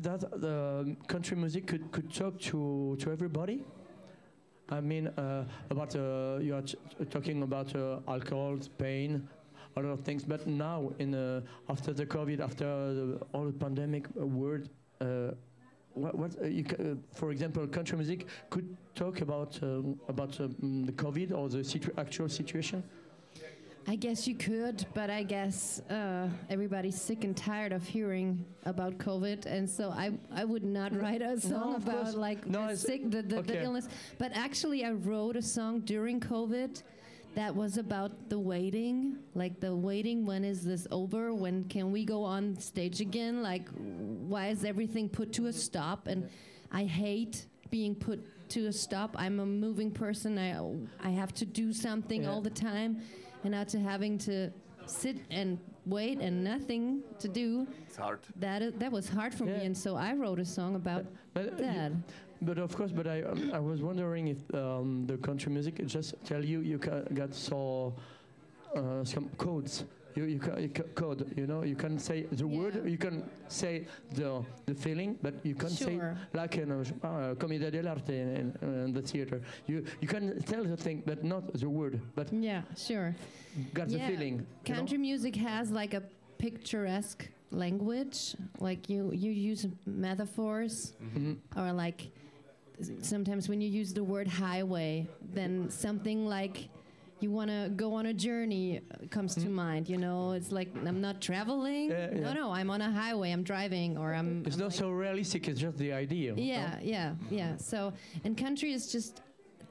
[0.00, 3.62] that the country music could, could talk to to everybody.
[4.70, 6.62] I mean, uh, about uh, you are
[7.10, 9.26] talking about uh, alcohol, pain,
[9.76, 10.24] a lot of things.
[10.24, 14.68] But now, in uh, after the COVID, after the, all the pandemic world,
[15.00, 15.30] uh,
[15.94, 19.56] what, what uh, you ca- for example, country music could talk about
[20.08, 22.82] about um, the COVID or the situ- actual situation.
[23.88, 28.98] I guess you could, but I guess uh, everybody's sick and tired of hearing about
[28.98, 32.14] COVID, and so I I would not write a song of about course.
[32.14, 33.52] like No, the sick the, the, okay.
[33.54, 33.88] the illness.
[34.18, 36.82] But actually, I wrote a song during COVID
[37.34, 40.26] that was about the waiting, like the waiting.
[40.26, 41.32] When is this over?
[41.32, 43.42] When can we go on stage again?
[43.42, 46.08] Like, why is everything put to a stop?
[46.08, 46.28] And
[46.70, 48.20] I hate being put
[48.50, 49.14] to a stop.
[49.18, 50.38] I'm a moving person.
[50.38, 50.50] I
[51.02, 52.30] I have to do something Yeah.
[52.30, 53.00] all the time,
[53.44, 54.50] and now to having to
[54.86, 57.66] sit and wait and nothing to do.
[57.86, 58.20] It's hard.
[58.36, 59.58] That is, that was hard for Yeah.
[59.58, 61.92] me, and so I wrote a song about But, uh, you- that.
[62.40, 66.14] But of course, but I um, I was wondering if um, the country music just
[66.24, 67.94] tell you you ca- got so
[68.76, 69.84] uh, some codes.
[70.18, 71.20] You you, ca- you ca- code.
[71.36, 72.74] You know you can say the word.
[72.94, 73.86] You can say
[74.18, 75.94] the the feeling, but you can't say
[76.34, 78.28] like in a uh, commedia dell'arte in,
[78.62, 79.40] in, in the theater.
[79.70, 82.00] You you can tell the thing, but not the word.
[82.16, 83.14] But Yeah, sure.
[83.74, 84.34] got the Yeah, feeling.
[84.38, 84.74] you know?
[84.76, 86.02] Country music has like a
[86.38, 88.34] picturesque language.
[88.58, 91.36] Like you, you use metaphors, Mhm.
[91.56, 92.10] or like
[93.02, 96.68] sometimes when you use the word highway, then something like
[97.22, 99.88] you want to go on a journey uh, comes to mind.
[99.88, 101.90] You know, it's like I'm not traveling.
[101.90, 102.20] Yeah, yeah.
[102.20, 103.32] No, no, I'm on a highway.
[103.32, 104.42] I'm driving, or I'm.
[104.46, 105.48] It's I'm not like- so realistic.
[105.48, 106.34] It's just the idea.
[106.34, 106.42] no?
[106.42, 107.56] Yeah, yeah, yeah.
[107.56, 107.92] So,
[108.24, 109.22] and country is just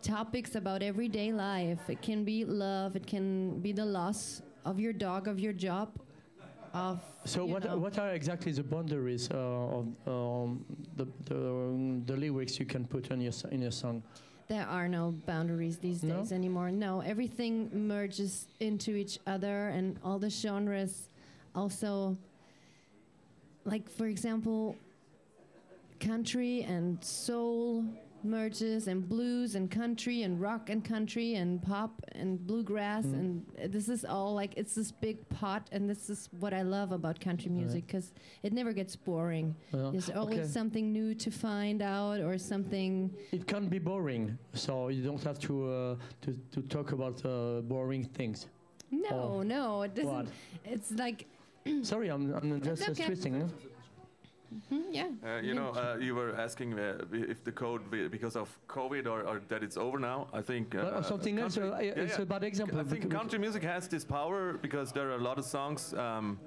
[0.01, 1.89] topics about everyday life.
[1.89, 2.95] It can be love.
[2.95, 5.89] It can be the loss of your dog, of your job,
[6.73, 7.01] of.
[7.25, 7.77] So what know.
[7.77, 12.85] what are exactly the boundaries uh, of um, the the, um, the lyrics you can
[12.85, 14.03] put in your in your song?
[14.47, 16.17] There are no boundaries these No?
[16.21, 16.71] days anymore.
[16.71, 21.09] No, everything merges into each other, and all the genres
[21.53, 22.17] also.
[23.65, 24.77] Like for example,
[25.99, 27.83] country and soul
[28.23, 33.13] merges, and blues and country, and rock and country, and pop and bluegrass, Mm.
[33.19, 36.61] and uh, this is all like it's this big pot, and this is what I
[36.63, 39.55] love about country music because it never gets boring.
[39.73, 40.47] Uh, There's always okay.
[40.47, 43.11] something new to find out, or something.
[43.31, 47.61] It can't be boring, so you don't have to uh, to to talk about uh,
[47.61, 48.47] boring things.
[48.91, 50.13] No, no, it doesn't.
[50.13, 50.27] What?
[50.65, 51.25] It's like
[51.81, 53.05] Sorry, I'm I'm just okay.
[53.05, 53.41] twisting.
[53.41, 53.47] huh?
[54.69, 55.09] Hmm, yeah.
[55.25, 59.05] Uh, you know, uh, you were asking uh, if the code be- because of COVID
[59.05, 60.27] or, or that it's over now.
[60.33, 62.23] I think uh, Well, something else, country- uh, yeah, it's yeah.
[62.23, 62.79] a bad example.
[62.79, 66.39] I think country music has this power because there are a lot of songs um,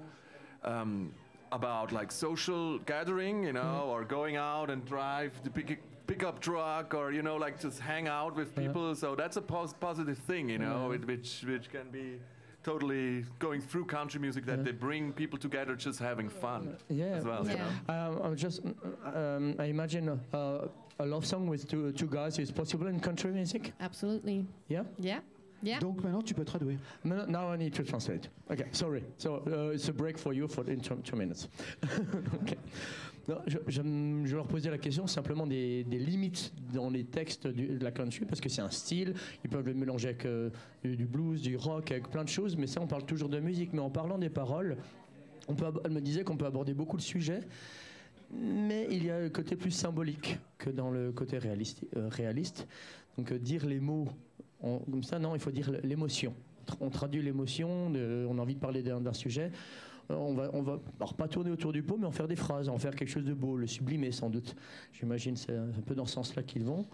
[0.65, 1.13] um,
[1.53, 3.91] about like social gathering, you know, Mm-hmm.
[3.91, 8.09] or going out and drive the pick, pickup truck, or you know, like just hang
[8.09, 8.95] out with people.
[8.95, 12.19] So that's a pos- positive thing, you know, it, which which can be
[12.63, 17.17] totally going through country music that they bring people together just having fun Yeah.
[17.17, 17.45] as well.
[17.47, 17.71] you Yeah.
[17.89, 17.95] know.
[17.95, 18.61] Um, I'm just,
[19.15, 23.31] um, I imagine uh, a love song with two, two guys is possible in country
[23.33, 23.73] music.
[23.81, 24.47] Absolutely.
[24.69, 24.85] Yeah.
[24.99, 25.21] Yeah.
[25.63, 25.79] Yeah.
[25.79, 26.79] Donc maintenant, tu peux traduire.
[27.05, 28.29] No, now I need to translate.
[28.51, 29.05] Okay, sorry.
[29.19, 31.49] So uh, it's a break for you for in two, two minutes.
[32.43, 32.57] okay.
[33.47, 38.41] Je, leur posais la question simplement des, limites dans les textes de la country parce
[38.41, 39.15] que c'est un style.
[39.45, 40.51] Ils peuvent le mélanger avec euh,
[40.85, 42.57] du blues, du rock, avec plein de choses.
[42.57, 43.73] Mais ça, on parle toujours de musique.
[43.73, 44.77] Mais en parlant des paroles,
[45.49, 47.41] on peut, elle me disait qu'on peut aborder beaucoup de sujets.
[48.33, 51.85] Mais il y a le côté plus symbolique que dans le côté réaliste.
[51.97, 52.09] euh.
[53.17, 54.09] Donc euh, dire les mots
[54.61, 56.35] comme ça, non, il faut dire l'émotion.
[56.81, 59.51] On traduit l'émotion, on a envie de parler d'un sujet.
[60.11, 62.37] Euh, On va, on va alors pas tourner autour du pot, mais en faire des
[62.37, 64.57] phrases, en faire quelque chose de beau, le sublimer sans doute.
[64.93, 66.87] J'imagine c'est un peu dans ce sens-là qu'ils vont.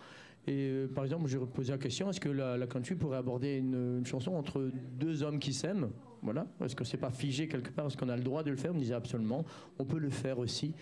[0.46, 3.56] Et euh, par exemple, je posé la question est-ce que la, la country pourrait aborder
[3.56, 5.90] une, chanson entre deux hommes qui s'aiment?
[6.22, 6.46] Voilà.
[6.64, 7.86] Est-ce que c'est pas figé quelque part?
[7.86, 8.72] Est-ce qu'on a le droit de le faire?
[8.72, 9.44] On disait absolument.
[9.78, 10.72] On peut le faire aussi.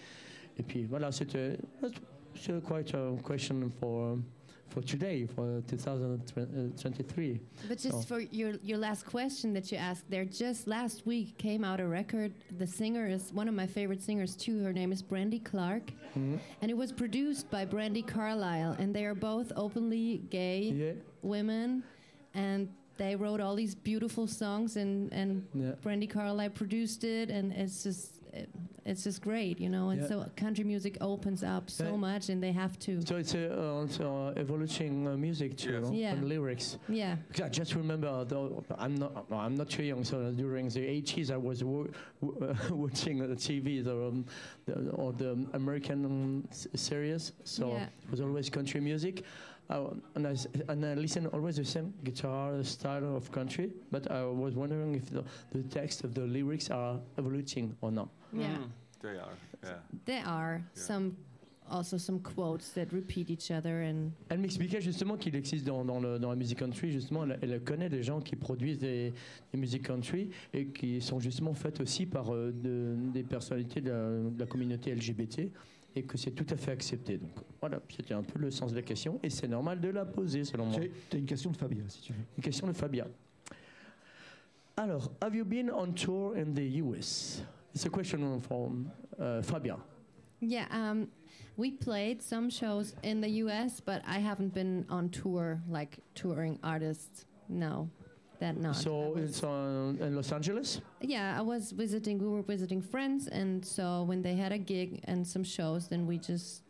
[0.58, 1.58] Et puis voilà, c'était
[2.34, 4.18] c'est quite a question for
[4.68, 7.40] for today, for 2023.
[7.68, 8.00] But just Oh.
[8.02, 11.86] for your your last question that you asked there, just last week came out a
[11.86, 12.32] record.
[12.58, 14.62] The singer is one of my favorite singers too.
[14.62, 16.36] Her name is Brandy Clark, Mm-hmm.
[16.62, 20.92] and it was produced by Brandi Carlile, and they are both openly gay Yeah.
[21.22, 21.82] women,
[22.34, 25.72] and they wrote all these beautiful songs, and and Yeah.
[25.82, 28.20] Brandi Carlile produced it, and it's just.
[28.34, 28.50] It,
[28.84, 30.08] it's just great, you know, and Yeah.
[30.08, 31.96] so country music opens up so Yeah.
[31.96, 35.80] much, and they have to, So it's a, uh, it's uh, evolution uh, music too,
[35.80, 35.90] Yes.
[35.92, 36.12] Yeah.
[36.14, 36.78] and lyrics.
[36.88, 40.04] yeah, Because I just remember, though I'm not, no, I'm not too young.
[40.04, 41.88] So during the 80s, I was wo-
[42.20, 44.26] wo- uh, watching the TV, the, um,
[44.66, 47.32] the, or the American um, series.
[47.44, 47.84] So Yeah.
[48.02, 49.22] it was always country music,
[49.70, 53.70] uh, and I s- and I listen always the same guitar style of country.
[53.90, 58.08] But I was wondering if the, the text of the lyrics are evolving or not.
[58.40, 58.48] Yeah.
[58.58, 58.70] Mm,
[59.02, 59.36] they are.
[59.62, 59.78] Yeah.
[60.04, 61.12] There are some,
[61.70, 66.00] also some quotes that repeat each other, and Elle m'expliquait justement qu'il existe dans, dans,
[66.00, 69.12] le- dans la musique country, justement, elle, elle connaît des gens qui produisent des,
[69.52, 73.90] des musiques country et qui sont justement faites aussi par euh, de- des personnalités de
[73.90, 75.48] la, de la communauté LGBT
[75.96, 77.16] et que c'est tout à fait accepté.
[77.18, 77.30] Donc
[77.60, 80.44] voilà, c'était un peu le sens de la question et c'est normal de la poser
[80.44, 80.80] selon moi.
[81.08, 82.18] Tu as une question de Fabien, si tu veux.
[82.36, 83.06] Une question de Fabia.
[84.76, 87.42] Alors, have you been on tour in the US?
[87.74, 89.76] It's a question from uh, Fabia.
[90.40, 91.08] yeah, um,
[91.56, 96.58] we played some shows in the U.S., but I haven't been on tour like touring
[96.62, 97.26] artists.
[97.48, 97.88] No,
[98.40, 98.76] that not.
[98.76, 100.80] So it's on, in Los Angeles?
[101.00, 102.18] yeah, I was visiting.
[102.18, 106.06] We were visiting friends, and so when they had a gig and some shows, then
[106.06, 106.62] we just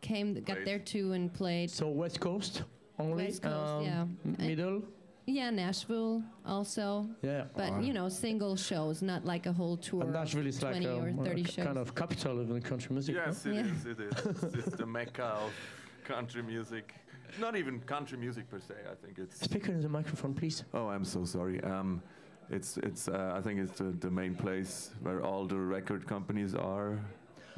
[0.00, 0.66] came, got Played.
[0.66, 1.70] there too, and played.
[1.70, 2.62] So West Coast
[2.98, 3.24] only?
[3.26, 4.00] West Coast, um, yeah.
[4.24, 4.82] m- Middle?
[5.30, 7.44] Yeah, Nashville also, Yeah.
[7.56, 10.02] but you know, single shows, not like a whole tour.
[10.02, 12.60] And Nashville is like 20 a, or a 30 k- kind of capital of the
[12.60, 13.14] country music.
[13.16, 13.22] no?
[13.26, 13.60] Yes, it Yeah.
[13.72, 13.86] is.
[13.86, 14.26] It is.
[14.26, 15.52] It's, it's the mecca of
[16.04, 16.94] country music.
[17.38, 18.74] Not even country music per se.
[18.90, 19.40] I think it's.
[19.40, 20.64] Speaker in the microphone, please.
[20.74, 21.62] Oh, I'm so sorry.
[21.62, 22.02] Um,
[22.50, 23.06] it's it's.
[23.06, 26.98] Uh, I think it's the, the main place where all the record companies are.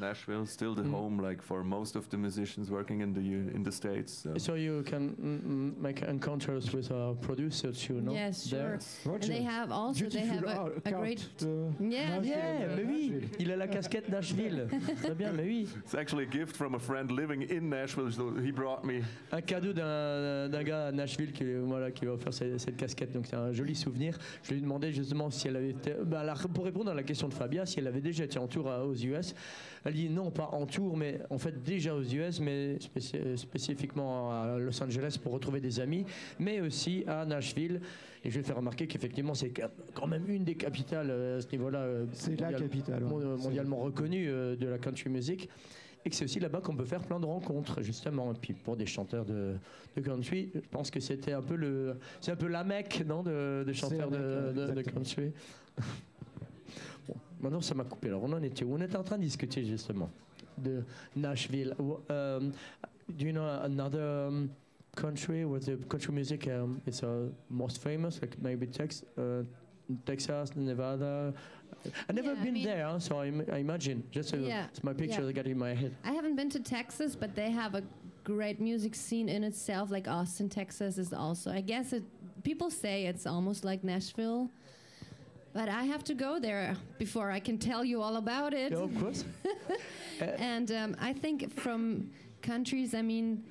[0.07, 0.91] Nashville, still the Mm.
[0.99, 4.13] home, like for most of the musicians working in the U- in the states.
[4.25, 4.31] So.
[4.39, 8.13] So you can mm, mm, make encounters with uh, producers, you know?
[8.13, 8.79] Yes, there.
[9.05, 9.15] sure.
[9.15, 11.21] And they have also they have a, a great
[11.81, 14.67] yeah Yeah, mais oui, il a la casquette Nashville.
[15.03, 15.69] Très bien, mais oui.
[15.85, 18.11] It's actually a gift from a friend living in Nashville.
[18.11, 19.03] So he brought me.
[19.31, 23.13] Un cadeau d'un d'un gars à Nashville qui, voilà, qui va offrir cette, cette casquette,
[23.13, 24.19] donc c'est un joli souvenir.
[24.43, 25.95] Je lui ai demandé justement si elle avait été.
[26.05, 26.25] bah,
[26.55, 28.85] pour répondre à la question de Fabia, si elle avait déjà été en tour à-
[28.85, 29.35] aux US.
[29.85, 34.31] Elle dit non, pas en tour, mais en fait déjà aux US, mais spéci- spécifiquement
[34.31, 36.05] à Los Angeles pour retrouver des amis,
[36.39, 37.81] mais aussi à Nashville.
[38.25, 39.53] Et je vais faire remarquer qu'effectivement, c'est
[39.95, 41.79] quand même une des capitales euh, à ce niveau-là.
[41.81, 43.03] euh, C'est la capitale.
[43.03, 43.11] ouais.
[43.39, 45.49] C'est- mondialement reconnue euh, de la country music.
[46.05, 48.33] Et que c'est aussi là-bas qu'on peut faire plein de rencontres, justement.
[48.33, 49.55] Et puis pour des chanteurs de,
[49.97, 53.23] de country, je pense que c'était un peu le, c'est un peu la mecque, non,
[53.23, 55.33] de, de chanteurs de, country.
[57.43, 58.09] maintenant ça m'a coupé.
[58.09, 60.11] Alors on en était où On était en train de discuter justement
[60.59, 60.83] de
[61.17, 61.75] Nashville.
[61.79, 62.53] Um,
[63.09, 64.51] do you know another um,
[64.97, 69.43] country where the country music um, is uh, most famous, like maybe Texas, uh,
[70.05, 71.33] Texas, Nevada.
[72.09, 74.03] I've never Yeah, I been mean- there, so I, im- I imagine.
[74.13, 75.27] Just uh, Yeah, it's my picture yeah.
[75.27, 75.93] that got in my head.
[76.05, 77.83] I haven't been to Texas, but they have a
[78.23, 79.91] great music scene in itself.
[79.91, 81.51] Like Austin, Texas is also.
[81.51, 82.05] I guess it.
[82.45, 84.49] People say it's almost like Nashville,
[85.53, 88.73] but I have to go there before I can tell you all about it.
[88.73, 89.25] Yeah, of course.
[90.39, 92.11] And um, I think from
[92.43, 93.43] countries, I mean,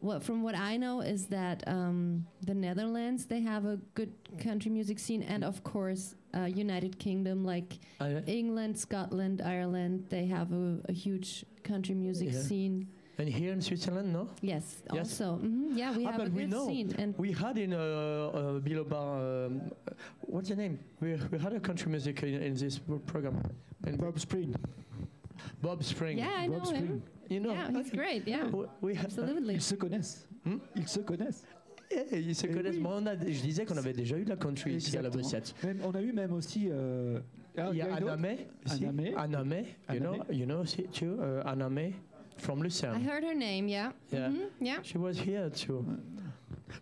[0.00, 4.70] what from what I know is that um, the Netherlands they have a good country
[4.70, 8.20] music scene, and of course, uh, United Kingdom, like Ah, yeah.
[8.26, 12.40] England, Scotland, Ireland, they have a, a huge country music Yeah.
[12.40, 12.88] scene.
[13.18, 14.28] And here in Switzerland, no?
[14.42, 14.98] Yes, Yes.
[15.20, 16.66] also, mhm, yeah, we Ah, have a we good know.
[16.68, 19.60] scene, and We had in uh, uh, Biloba, um,
[20.26, 20.78] what's the name?
[21.00, 23.40] We, we had a country music in, in this program.
[23.86, 24.54] And Bob Spring.
[25.62, 26.18] Bob Spring.
[26.18, 27.02] yeah, I Bob know him.
[27.30, 27.52] You know?
[27.52, 28.26] Yeah, he's great.
[28.28, 29.54] Yeah, We- We have, absolutely.
[29.54, 30.26] Ils se connaissent.
[30.44, 30.58] Hmm?
[30.74, 31.42] Ils se connaissent.
[31.90, 32.74] Eh, ils se Eh connaissent.
[32.76, 32.82] oui.
[32.82, 35.08] Moi, on a, je disais qu'on avait déjà eu de la country ici à la
[35.08, 35.22] Exactement.
[35.22, 35.54] Bossette.
[35.64, 36.68] Même- on a eu même aussi.
[36.70, 37.20] euh,
[37.56, 38.46] Il y a une autre Anna May.
[38.66, 38.84] ici.
[38.84, 39.14] Anna May.
[39.16, 39.64] Anna May.
[39.94, 41.94] You know, you know she- too, uh, Anna May
[42.38, 42.94] from Lucerne.
[42.96, 43.68] I heard her name.
[43.68, 44.28] Yeah, Yeah.
[44.28, 44.78] Mhm, yeah.
[44.82, 45.84] She was here too.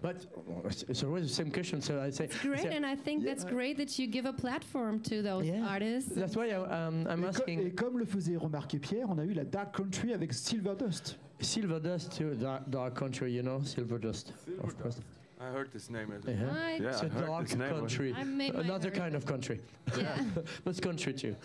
[0.02, 1.80] But uh, it's it's always the same question.
[1.80, 5.00] So I say, Great, say- and I think that's great that you give a platform
[5.00, 5.66] to those Yeah.
[5.68, 6.10] artists.
[6.14, 6.54] that's why I,
[6.86, 9.44] um, I'm Et, co- asking et comme le faisait remarquer Pierre, on a eu la
[9.44, 11.16] Dark Country avec Silver Dust.
[11.40, 14.32] Silver Dust too, dark, dark country, you know, Silver Dust,
[14.62, 15.00] of course.
[15.40, 16.10] I heard this name.
[16.12, 16.50] as- Yeah.
[16.50, 19.60] I, Yeah, It's a dark this country, I made my another kind of country,
[19.98, 20.16] yeah.
[20.64, 21.36] but it's country too.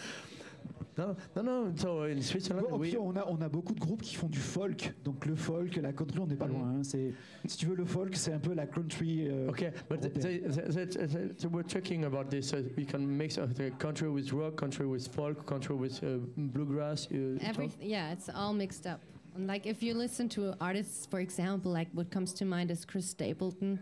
[1.00, 1.74] No, no, no.
[1.78, 4.28] So in Switzerland, Bon, we, puis on, a, on a beaucoup de groupes qui font
[4.28, 4.93] du folk.
[5.06, 6.54] Donc le folk, la country, on n'est pas Mhm.
[6.54, 6.68] loin.
[6.78, 6.84] hein.
[6.84, 7.14] C'est,
[7.45, 9.28] si tu veux, le folk, c'est un peu la country.
[9.30, 10.52] euh, Okay, but th- européenne.
[10.52, 12.52] th- th- th- th- we're talking about this.
[12.54, 16.18] Uh, we can mix uh, the country with rock, country with folk, country with uh,
[16.36, 17.08] bluegrass.
[17.12, 19.00] Uh, Every, yeah, it's all mixed up.
[19.38, 23.06] Like if you listen to artists, for example, like what comes to mind is Chris
[23.10, 23.80] Stapleton.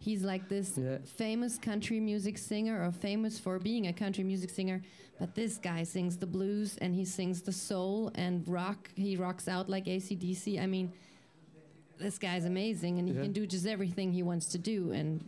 [0.00, 0.98] He's like this Yeah.
[1.04, 4.80] famous country music singer, or famous for being a country music singer.
[5.18, 8.90] But this guy sings the blues and he sings the soul and rock.
[8.96, 10.58] He rocks out like ACDC.
[10.58, 10.90] I mean,
[11.98, 13.24] this guy's amazing, and he Yeah.
[13.24, 14.90] can do just everything he wants to do.
[14.92, 15.20] And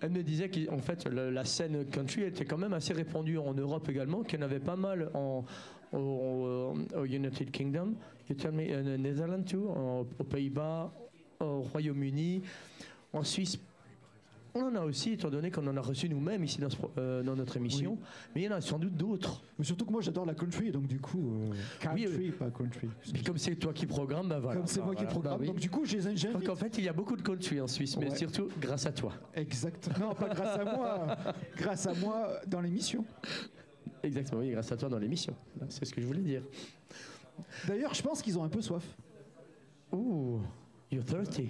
[0.00, 3.52] Elle me disait qu'en fait, le- la scène country était quand même assez répandue en
[3.52, 5.44] Europe également, qu'il y en avait pas mal en,
[5.92, 7.94] au, au- United Kingdom.
[8.30, 10.90] You tell me, in the Netherlands too, aux Pays-Bas,
[11.40, 12.40] au Royaume-Uni,
[13.12, 13.58] en Suisse.
[14.58, 16.90] On en a aussi, étant donné qu'on en a reçu nous-mêmes ici dans, ce pro-
[16.98, 17.96] euh, dans notre émission.
[18.34, 19.42] Mais il y en a sans doute d'autres.
[19.58, 20.70] Mais surtout que moi, j'adore la country.
[20.72, 22.88] Donc du coup, euh, country, pas country.
[23.12, 24.58] Puis comme c'est toi qui programme, bah voilà.
[24.58, 25.34] Comme c'est moi qui programme.
[25.34, 25.46] bah oui.
[25.46, 27.66] Donc du coup, j'ai j'ai Donc en fait, il y a beaucoup de country en
[27.68, 28.16] Suisse, mais Ouais.
[28.16, 29.12] surtout grâce à toi.
[29.34, 29.88] Exact.
[30.00, 31.16] Non, pas grâce à moi.
[31.56, 33.04] grâce à moi dans l'émission.
[34.02, 35.34] Exactement, oui, grâce à toi dans l'émission.
[35.68, 36.42] C'est ce que je voulais dire.
[37.66, 38.84] D'ailleurs, je pense qu'ils ont un peu soif.
[39.92, 40.40] Ouh,
[40.90, 41.40] you're 30.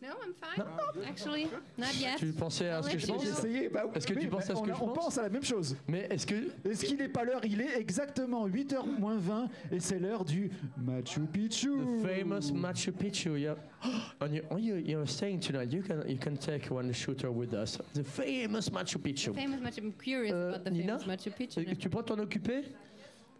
[0.00, 0.64] No, I'm fine.
[1.08, 2.16] Actually, not yet.
[2.18, 3.24] Tu pensais à ce que je pense.
[3.24, 3.68] Essayez.
[3.68, 5.28] Bah, Est-ce que tu penses à ce que a- je on pense pense à la
[5.28, 5.76] même chose.
[5.88, 6.34] Mais est-ce que
[6.64, 7.44] Est-ce qu'il n'est pas l'heure?
[7.44, 11.70] Il est exactement 8h moins 20 et c'est l'heure du Machu Picchu.
[11.70, 13.54] the famous Machu Picchu, yeah,
[14.20, 17.52] and you, oh, you, you're saying tonight you can you can take one shooter with
[17.54, 19.34] us, the famous Machu Picchu.
[19.34, 19.78] Famous Machu.
[19.82, 20.98] I'm curious Euh, about the Nina?
[20.98, 21.60] famous Machu Picchu.
[21.60, 22.62] Euh, Tu peux t'en occuper?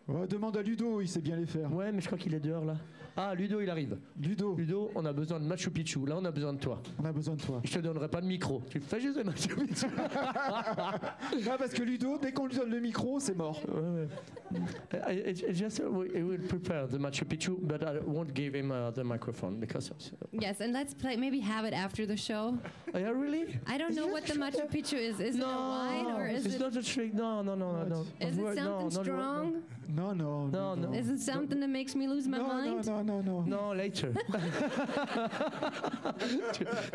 [0.08, 1.70] Ouais, demande à Ludo, il sait bien les faire.
[1.70, 2.76] Ouais, mais je crois qu'il est dehors là.
[3.14, 3.98] Ah, Ludo, il arrive.
[4.22, 6.06] Ludo, Ludo, on a besoin de Machu Picchu.
[6.06, 6.80] Là, on a besoin de toi.
[6.98, 7.60] on a besoin de toi.
[7.64, 8.62] Je te donnerai pas de micro.
[8.70, 9.86] Tu fais juste le Machu Picchu?
[11.50, 13.60] Ah, parce que Ludo, dès qu'on lui donne le micro, c'est mort.
[13.66, 14.06] Ouais,
[14.54, 15.34] ouais.
[15.52, 18.90] Just uh, we, we will prepare the Machu Picchu, but I won't give him uh,
[18.92, 19.90] the microphone because.
[20.32, 21.16] Yes, and let's play.
[21.16, 22.56] Maybe have it after the show.
[22.94, 23.58] Oh, yeah, really?
[23.66, 24.34] I don't Is know what the?
[24.34, 25.20] Machu Picchu is.
[25.20, 26.60] Is it a wine or is it's it?
[26.60, 27.12] not a trick.
[27.12, 28.06] No, no, no, no, no.
[28.20, 29.62] Is it no, something strong?
[29.90, 30.50] Non, non.
[30.50, 30.92] No, no.
[30.92, 32.86] Is it something that makes me lose my non, non, mind?
[32.86, 33.48] non, non, non.
[33.48, 34.12] No, no later.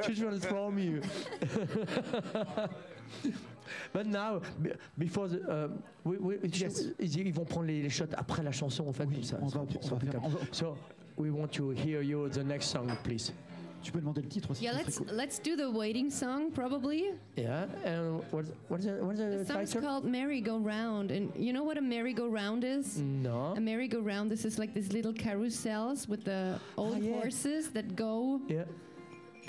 [0.03, 0.99] To throw me.
[3.91, 5.67] But now, be- before the, uh,
[6.03, 6.83] we, we, Yes.
[6.99, 9.05] ils, ils vont prendre les, les shots après la chanson en fait.
[9.05, 10.23] Oui, comme ça, on ça va- on ça va faire- calme.
[10.25, 10.77] on va- So
[11.17, 13.31] we want to hear you the next song, please.
[13.83, 14.63] Tu peux demander le titre aussi.
[14.63, 15.07] Yeah, let's cool.
[15.11, 17.11] let's do the waiting song probably.
[17.35, 17.65] Yeah.
[17.83, 19.81] And what what's the, what's the The song's title?
[19.89, 22.97] called merry-go-round, and you know what a merry-go-round is?
[23.01, 23.53] No.
[23.57, 24.31] A merry-go-round.
[24.31, 27.11] This is like these little carousels with the old Ah, yeah.
[27.19, 28.63] horses that go Yeah.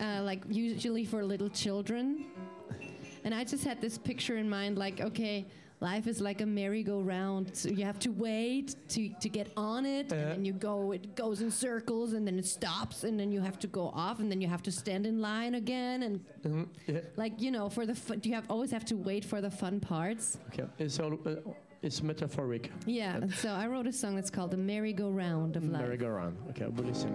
[0.00, 2.24] uh, like usually for little children.
[3.24, 5.46] And I just had this picture in mind, like, okay,
[5.90, 7.44] life is like a merry-go-round.
[7.60, 10.16] So you have to wait to, to get on it, Uh.
[10.16, 13.40] and then you go, it goes in circles, and then it stops, and then you
[13.48, 16.66] have to go off, and then you have to stand in line again, and Mhm,
[16.86, 17.00] yeah.
[17.22, 19.76] like you know, for the fu- you have always have to wait for the fun
[19.80, 20.24] parts.
[20.48, 20.66] Okay.
[20.84, 21.14] It's all.
[21.26, 21.36] Uh,
[21.86, 22.64] it's metaphoric.
[22.86, 23.26] Yeah.
[23.42, 26.34] so I wrote a song that's called "The Merry-Go-Round of Life." Merry-go-round.
[26.50, 27.12] Okay, we'll listen.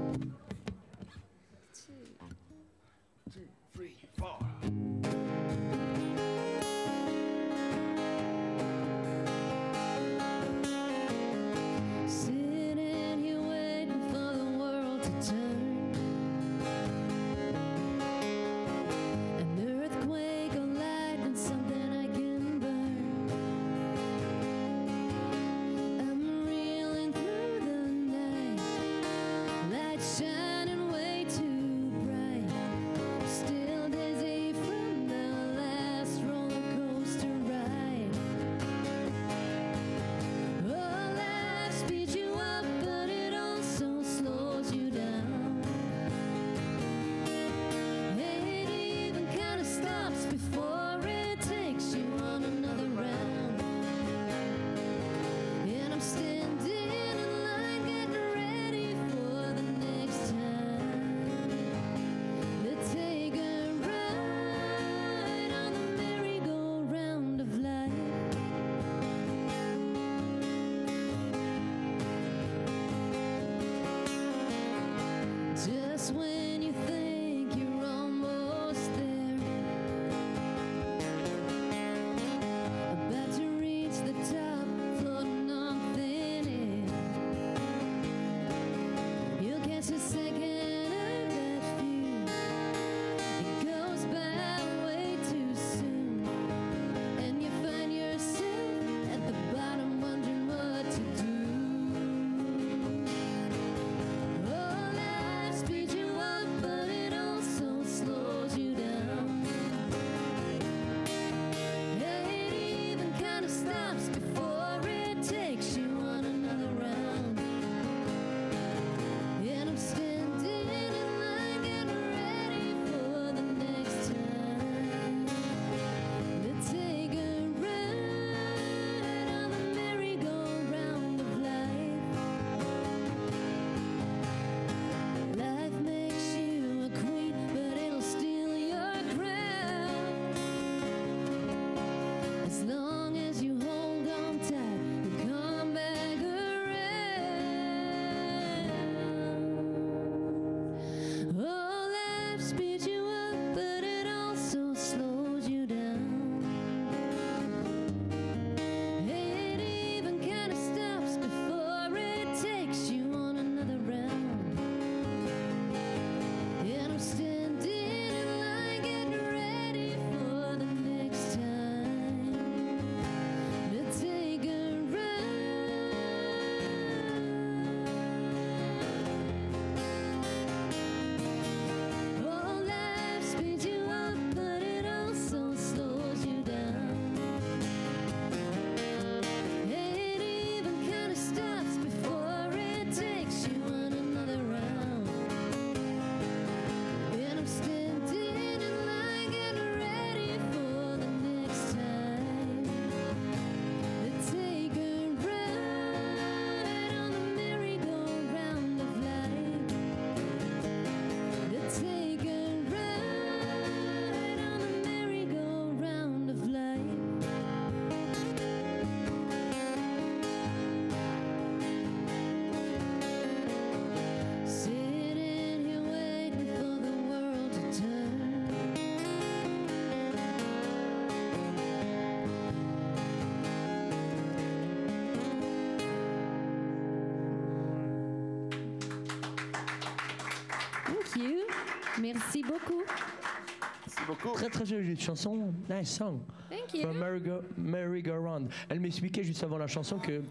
[244.24, 244.36] Beaucoup.
[244.36, 245.54] Très très jolie chanson.
[245.70, 246.20] Nice song.
[246.50, 246.82] Thank you.
[246.84, 248.50] From Merry Go, Merry Go Round.
[248.70, 250.22] Elle m'expliquait juste avant la chanson que.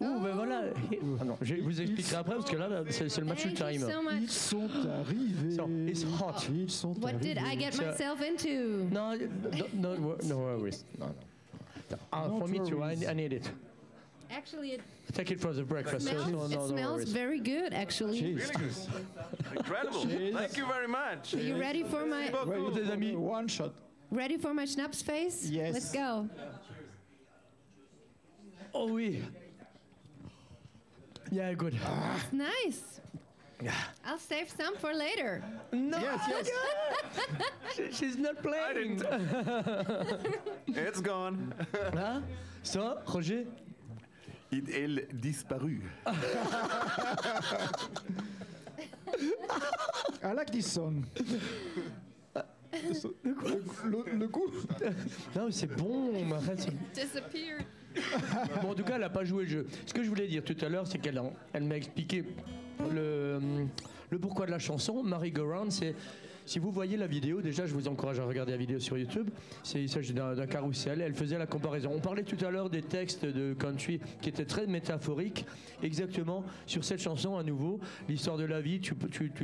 [0.00, 0.62] Ouh, ben voilà.
[1.20, 3.78] Ah non, je vous expliquerai après parce que là, là, c'est le match Thank you
[3.78, 3.80] time.
[3.80, 4.68] so Ils sont
[5.00, 5.56] arrivés.
[5.56, 6.50] So, it's hot.
[6.52, 7.58] Ils sont What did I arrivés.
[7.58, 8.88] get myself into?
[8.90, 9.14] No,
[9.74, 10.84] no, no, no worries.
[10.98, 11.96] No, no.
[12.12, 12.96] Uh, Not for me too, I.
[13.08, 13.50] I need it.
[14.36, 14.80] Actually, it
[15.12, 16.08] Take it for the breakfast.
[16.08, 17.12] smells, so no, it no smells worries.
[17.12, 18.18] very good, actually.
[18.20, 18.50] Cheers.
[18.50, 19.56] Really good.
[19.58, 20.00] Incredible.
[20.38, 21.34] Thank you very much.
[21.34, 22.74] Are you ready for my Beaucoup.
[22.74, 23.14] Des amis.
[23.16, 23.72] One shot.
[24.10, 25.46] ready for my schnapps face?
[25.48, 25.72] Yes.
[25.74, 26.28] Let's go.
[28.72, 29.22] Oh oui.
[31.30, 31.78] Yeah, good.
[32.32, 33.00] Nice.
[33.62, 33.72] Yeah.
[34.04, 35.42] I'll save some for later.
[35.72, 36.50] No, Yes, yes.
[37.76, 38.96] she- she's not I playing.
[38.96, 40.26] didn't.
[40.86, 41.54] It's gone.
[41.94, 42.24] Hein?
[42.64, 43.46] Ça, Roger
[44.54, 45.82] Il est disparu.
[50.22, 51.04] I like this song.
[53.22, 54.46] Le, le coup
[55.36, 56.68] Non, mais c'est bon, mais arrête.
[56.94, 57.64] Disappeared.
[58.62, 59.66] Bon, en tout cas, elle n'a pas joué le jeu.
[59.86, 61.20] Ce que je voulais dire tout à l'heure, c'est qu'elle
[61.52, 62.24] elle m'a expliqué
[62.92, 63.66] le,
[64.10, 65.02] le pourquoi de la chanson.
[65.02, 65.94] Marie Go Round, c'est.
[66.46, 69.30] Si vous voyez la vidéo, déjà, je vous encourage à regarder la vidéo sur YouTube.
[69.74, 71.00] Il s'agit d'un, carrousel.
[71.00, 71.90] Elle faisait la comparaison.
[71.94, 75.46] On parlait tout à l'heure des textes de country qui étaient très métaphoriques.
[75.82, 78.80] Exactement sur cette chanson, à nouveau, l'histoire de la vie.
[78.80, 78.94] Tu,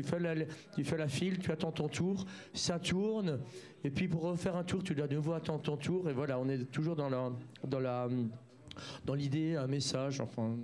[0.02, 3.40] fais la, file, tu attends ton tour, ça tourne.
[3.82, 6.10] Et puis pour refaire un tour, tu dois de nouveau attendre ton tour.
[6.10, 7.34] Et voilà, on est toujours dans
[9.14, 10.54] l'idée, un message, enfin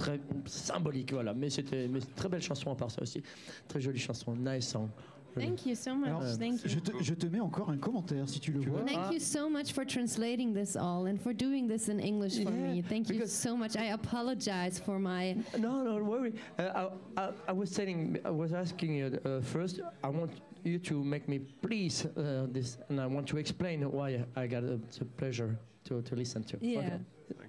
[0.00, 1.34] très symbolique, voilà.
[1.34, 3.22] Mais c'était mais très belle chanson à part ça aussi,
[3.68, 4.88] très jolie chanson, nice song.
[5.34, 6.08] Thank you so much.
[6.08, 6.70] Alors, Thank you.
[6.70, 8.84] je te, je te mets encore un commentaire si tu le vois.
[8.84, 12.50] Thank you so much for translating this all and for doing this in English for
[12.50, 12.82] Yeah, me.
[12.82, 13.76] Thank you so much.
[13.76, 15.36] I apologize for my.
[15.58, 16.34] No, no, don't worry.
[16.58, 19.80] Uh, I, I, I was telling, I was asking you uh, first.
[20.02, 20.32] I want
[20.64, 24.64] you to make me please uh, this, and I want to explain why I got
[24.64, 26.58] uh, the pleasure to, to listen to.
[26.60, 26.78] Yeah.
[26.80, 26.98] Okay.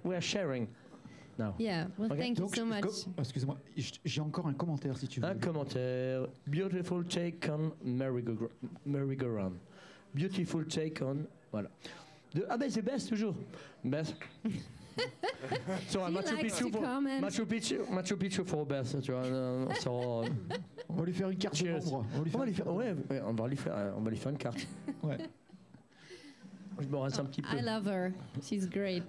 [0.04, 0.68] We are sharing
[1.38, 1.54] now.
[1.58, 1.86] Yeah.
[1.98, 2.20] Well, Okay.
[2.20, 3.54] thank you Donc, so je- much.
[3.76, 5.26] j- j'ai encore un commentaire si tu veux.
[5.26, 6.26] Un commentaire.
[6.46, 8.50] Beautiful take on merry-go-
[8.86, 9.54] merry-go-round.
[10.14, 11.26] Beautiful take on.
[11.50, 11.68] Voilà.
[12.34, 13.34] De- ah ben c'est Bess toujours.
[13.84, 14.14] Bess.
[15.88, 17.20] so, Machu likes Picchu comment.
[17.20, 19.22] Machu Picchu, Machu Picchu for Bess, tu vois.
[19.24, 20.28] euh, so, euh,
[20.88, 21.72] On va lui faire une carte de cheers.
[21.84, 22.06] membre.
[22.14, 23.48] On va lui On faire va lui une faire, carte de ouais, ouais, on va
[23.48, 24.66] lui faire, euh, on va lui faire une carte.
[25.02, 25.18] Ouais.
[26.80, 27.56] Je me rince un petit peu.
[27.56, 28.12] I love her.
[28.42, 29.02] She's great.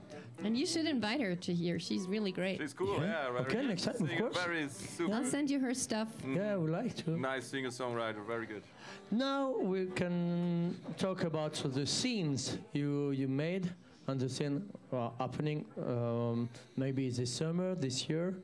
[0.43, 1.79] And you should invite her to here.
[1.79, 2.59] She's really great.
[2.59, 3.29] She's cool, yeah.
[3.31, 3.67] very Okay, good.
[3.67, 4.37] next time, of course.
[4.37, 5.13] Very super.
[5.13, 6.09] I'll send you her stuff.
[6.27, 7.11] Yeah, I would like to.
[7.19, 8.63] Nice singer-songwriter, very good.
[9.11, 13.71] Now we can talk about the scenes you you made
[14.07, 18.35] and the scene uh, happening um, maybe this summer, this year.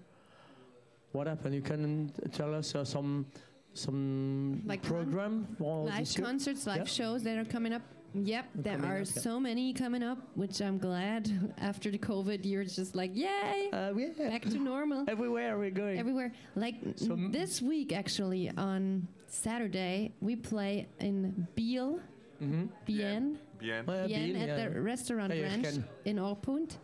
[1.12, 1.56] What happened?
[1.56, 3.26] You can tell us uh, some
[3.74, 6.84] some Like program for live concerts, live Yeah.
[6.86, 7.82] shows that are coming up.
[8.14, 11.30] Yep, there are up, so many coming up, which I'm glad.
[11.60, 14.30] After the COVID year, it's just like, yay, Uh, yeah.
[14.30, 15.06] back to normal.
[15.08, 16.00] Everywhere we're going.
[16.00, 16.32] Everywhere.
[16.56, 22.00] Like So n- m- this week, actually, on Saturday, we play in Biel,
[22.42, 22.70] Mhm.
[22.86, 23.84] Bien, Bien.
[23.88, 24.70] Uh, Bien Bill, at yeah.
[24.70, 26.78] the restaurant Yeah, you branch in Orpund.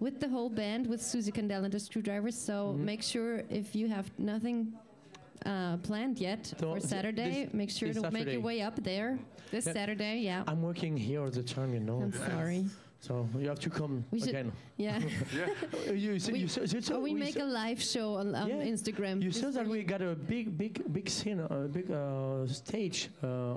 [0.00, 2.36] With the whole band, with Suzie Candell and the Screwdrivers.
[2.36, 2.84] So Mhm.
[2.84, 4.72] make sure if you have nothing
[5.48, 8.76] uh, planned yet So for Saturday, this- make sure this to make your way up
[8.82, 9.18] there
[9.50, 9.72] this Yeah.
[9.78, 10.14] Saturday.
[10.30, 10.44] Yeah.
[10.50, 12.00] I'm working here all the time, you know.
[12.02, 12.64] I'm sorry.
[13.00, 14.52] So you have to come We should- again.
[14.76, 14.98] Yeah.
[15.38, 15.92] Yeah.
[15.92, 18.08] You, said- We- you, said- you said- or we we make said- a live show
[18.20, 18.72] on, on Yeah.
[18.74, 19.16] Instagram.
[19.22, 23.08] You just said that we got a big, big, big scene, a big uh, stage
[23.22, 23.54] uh,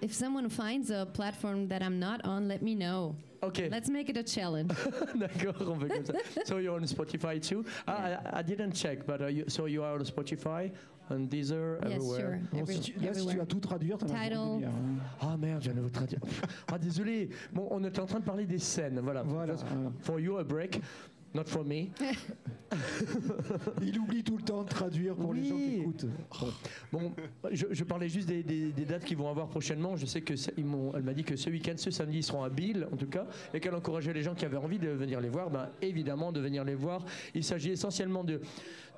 [0.00, 3.14] if someone finds a platform that I'm not on, let me know.
[3.42, 3.68] okay.
[3.70, 4.70] Let's make it a challenge.
[5.18, 6.14] D'accord, on fait comme ça.
[6.46, 7.64] So you're on Spotify too?
[7.88, 10.70] Ah, I, I didn't check, but uh, you, so you are on Spotify,
[11.10, 12.18] on Deezer, yes, everywhere.
[12.18, 12.48] sure.
[12.52, 13.36] Bon, Every- si tu, là, si tu everywhere.
[13.38, 14.60] vas tout traduire, t'as hein.
[15.20, 16.20] Ah merde, je viens de vous traduire.
[16.72, 17.28] ah désolé.
[17.52, 19.22] Bon, on était en train de parler des scènes, voilà.
[19.22, 19.54] Voilà.
[20.00, 20.80] For you a break,
[21.34, 21.86] not for me.
[23.82, 25.80] Il oublie tout le temps de traduire pour les gens qui Oui.
[25.80, 26.06] écoutent.
[26.92, 27.12] Bon,
[27.50, 29.96] je, je parlais juste des, des- des dates qu'ils vont avoir prochainement.
[29.96, 32.48] Je sais que ils elle m'a dit que ce week-end, ce samedi, ils seront à
[32.48, 35.28] Bill, en tout cas, et qu'elle encourageait les gens qui avaient envie de venir les
[35.28, 37.04] voir, ben, évidemment, de venir les voir.
[37.34, 38.40] Il s'agit essentiellement de,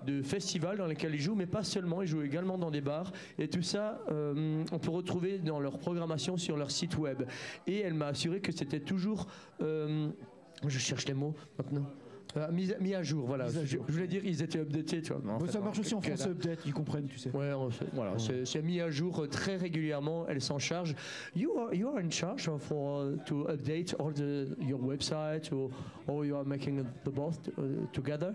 [0.06, 2.02] de festivals dans lesquels ils jouent, mais pas seulement.
[2.02, 5.78] Ils jouent également dans des bars, et tout ça, euh, on peut retrouver dans leur
[5.78, 7.22] programmation sur leur site web.
[7.66, 9.26] Et elle m'a assuré que c'était toujours,
[9.62, 10.08] euh,
[10.66, 11.86] je cherche les mots maintenant.
[12.36, 13.44] Euh, mis, à- mis à jour, voilà.
[13.44, 13.84] À Je, jour.
[13.86, 15.20] je voulais dire, ils étaient updatés, tu vois.
[15.22, 17.30] mais en Bon, fait, ça non, marche aussi en français, peut-être, ils comprennent, tu sais.
[17.30, 20.26] Ouais, on fait- voilà, c'est- c'est mis à jour euh, très régulièrement.
[20.28, 20.94] Elle s'en charge.
[21.36, 25.70] You are you are in charge of for to update all the your website or
[26.08, 27.62] or you are making the both uh,
[27.92, 28.34] together?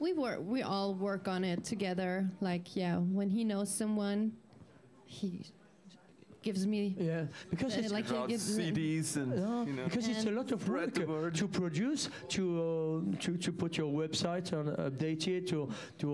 [0.00, 0.40] We work.
[0.46, 2.26] We all work on it together.
[2.40, 4.32] Like yeah, when he knows someone,
[5.06, 5.40] he
[6.44, 8.44] gives me Yeah, because it's like he About gives.
[8.58, 9.84] CDs and no, you know.
[9.88, 11.34] because it's a lot of work the word.
[11.40, 12.02] to produce,
[12.34, 15.58] to uh, to to put your website and update it, to
[16.00, 16.06] to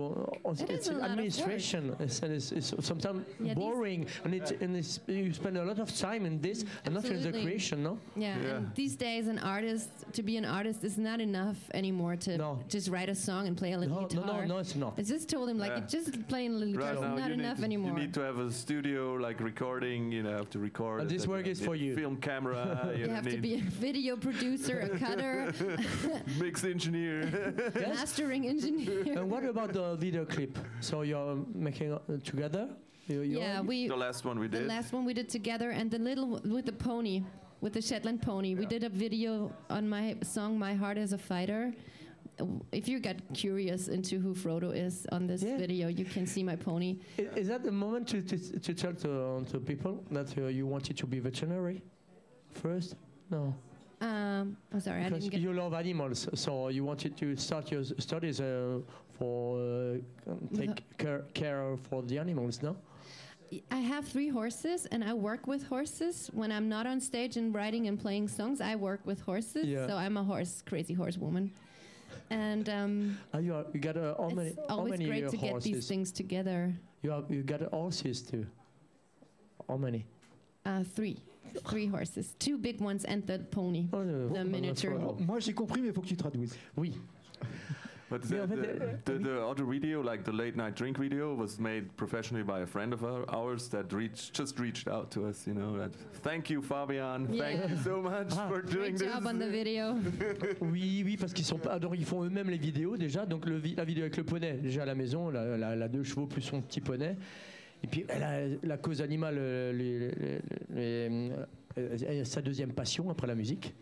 [0.45, 1.81] uh, It it's is a lot of administration.
[1.99, 5.79] It's, and it's, it's sometimes Yeah, boring, and it's and it's, you spend a lot
[5.85, 7.93] of time in this and not in the creation, no?
[8.15, 8.55] Yeah, Yeah.
[8.57, 12.51] and these days, an artist to be an artist is not enough anymore to No.
[12.75, 14.41] just write a song and play a little No, no, guitar.
[14.45, 14.93] no, no, it's not.
[14.97, 15.95] I just told him like Yeah.
[15.97, 17.91] just playing a little Right guitar is not enough need, anymore.
[17.91, 20.01] You need to have a studio, like recording.
[20.11, 21.01] You know, have to record.
[21.01, 21.95] And this work is for you.
[21.95, 22.93] Film camera.
[22.97, 25.53] you have to be a video producer, a cutter,
[26.39, 27.71] mix engineer.
[27.75, 27.87] Yes?
[27.99, 29.19] mastering engineer.
[29.19, 30.57] and what about the video clip?
[30.79, 32.69] So you're making uh, together?
[33.07, 34.63] You, you yeah, we the last one we did.
[34.63, 37.23] the last one we did together, and the little w- with the pony,
[37.59, 38.55] with the Shetland pony.
[38.55, 41.73] We did a video on my song "My Heart Is a Fighter."
[42.71, 45.57] If you get curious into who Frodo is on this Yeah.
[45.57, 46.97] video, you can see my pony.
[47.19, 50.65] I- Is that the moment to, to, to tell to, to people that uh, you
[50.65, 51.81] wanted to be veterinary
[52.53, 52.95] first?
[53.29, 53.53] No,
[54.01, 55.39] Um, I'm sorry, I didn't get.
[55.41, 58.79] you love animals, so you wanted to start your studies uh,
[59.17, 59.59] for
[60.27, 62.75] uh, take care, care for the animals, no?
[63.69, 66.29] I have three horses, and I work with horses.
[66.33, 69.65] When I'm not on stage and writing and playing songs, I work with horses.
[69.67, 69.87] Yeah.
[69.87, 71.51] So I'm a horse, crazy horse woman.
[72.31, 75.37] And um, Uh, you, are, you got uh, how many, it's always many great to
[75.37, 76.73] get these things together.
[77.03, 78.47] You, have, you got horses too.
[79.67, 80.05] How many?
[80.65, 81.17] Uh, three,
[81.67, 83.87] three horses, two big ones, and the pony.
[83.91, 84.97] Oh, no, The oh, miniature.
[84.97, 85.19] that's.
[85.27, 86.55] Moi, j'ai compris, mais il faut que tu traduises.
[86.77, 86.93] Oui.
[88.11, 88.61] But Yeah, the, but
[89.05, 92.43] the, the- the, the other video, like the late night drink video, was made professionally
[92.43, 95.47] by a friend of our, ours that reached just reached out to us.
[95.47, 95.91] You know, that
[96.21, 97.27] thank you, Fabian.
[97.27, 97.69] Thank Yeah.
[97.69, 98.49] you so much Ah.
[98.49, 99.07] for doing Great this.
[99.13, 99.95] job on the video.
[100.59, 101.79] Oui, oui, parce qu'ils sont pas.
[101.79, 103.25] donc ils font eux-mêmes les vidéos déjà.
[103.25, 105.87] Donc le vi- la vidéo avec le poney, déjà à la maison, la, la- la
[105.87, 107.15] deux chevaux plus son petit poney.
[107.81, 108.05] Et puis
[108.63, 110.11] la cause animale, euh, les- les-
[110.75, 111.45] les- euh,
[111.77, 113.73] euh, sa deuxième passion après la musique.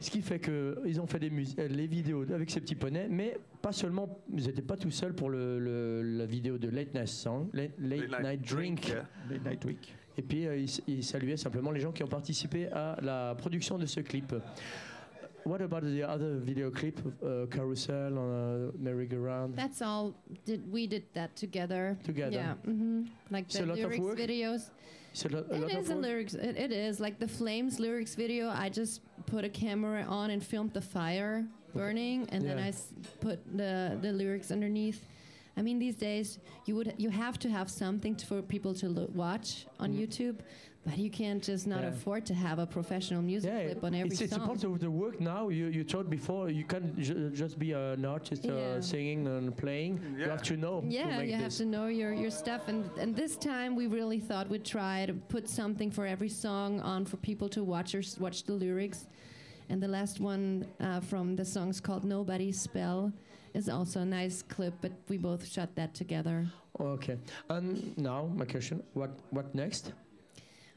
[0.00, 3.08] Ce qui fait qu'ils ont fait des mus- euh, les vidéos avec ces petits poneys,
[3.10, 6.94] mais pas seulement, ils n'étaient pas tout seuls pour le, le- la vidéo de Late
[6.94, 8.88] Night Song, Late, Late Late Night, Drink.
[8.88, 9.08] yeah.
[9.28, 9.92] Les Night Week.
[10.16, 13.34] Et puis euh, il, s- il saluait simplement les gens qui ont participé à la
[13.36, 14.34] production de ce clip.
[15.44, 19.54] What about the other video clip, uh, Carousel, uh, Merry-Go-Round?
[19.56, 20.12] That's all.
[20.44, 21.96] Did we did that together?
[22.04, 22.32] Together.
[22.32, 22.54] Yeah.
[22.64, 24.70] hmm Like the lyrics videos.
[25.12, 26.02] It's a, a It lot is of a work.
[26.04, 26.34] lyrics.
[26.34, 28.48] It, it is like the Flames lyrics video.
[28.50, 32.64] I just put a camera on and filmed the fire burning, and then Yeah.
[32.64, 35.04] I s- put the the lyrics underneath.
[35.58, 38.86] I mean, these days you would you have to have something to, for people to
[38.96, 39.48] lo- watch
[39.82, 39.98] on Mm.
[40.00, 40.36] YouTube,
[40.86, 41.88] but you can't just not Yeah.
[41.94, 44.46] afford to have a professional music Yeah, clip on every it's, it's a song.
[44.50, 45.42] part of the work now.
[45.58, 49.92] You, you told before you can't ju- just be an artist uh, singing and playing.
[50.20, 52.62] You have to know to Yeah, make you have to know your, your stuff.
[52.70, 56.70] And, and this time we really thought we'd try to put something for every song
[56.92, 59.00] on for people to watch or s- watch the lyrics.
[59.70, 63.12] And the last one uh, from the song's called Nobody's Spell
[63.58, 66.46] is also a nice clip, but we both shot that together.
[66.80, 67.18] Okay.
[67.50, 69.92] And now my question: What what next?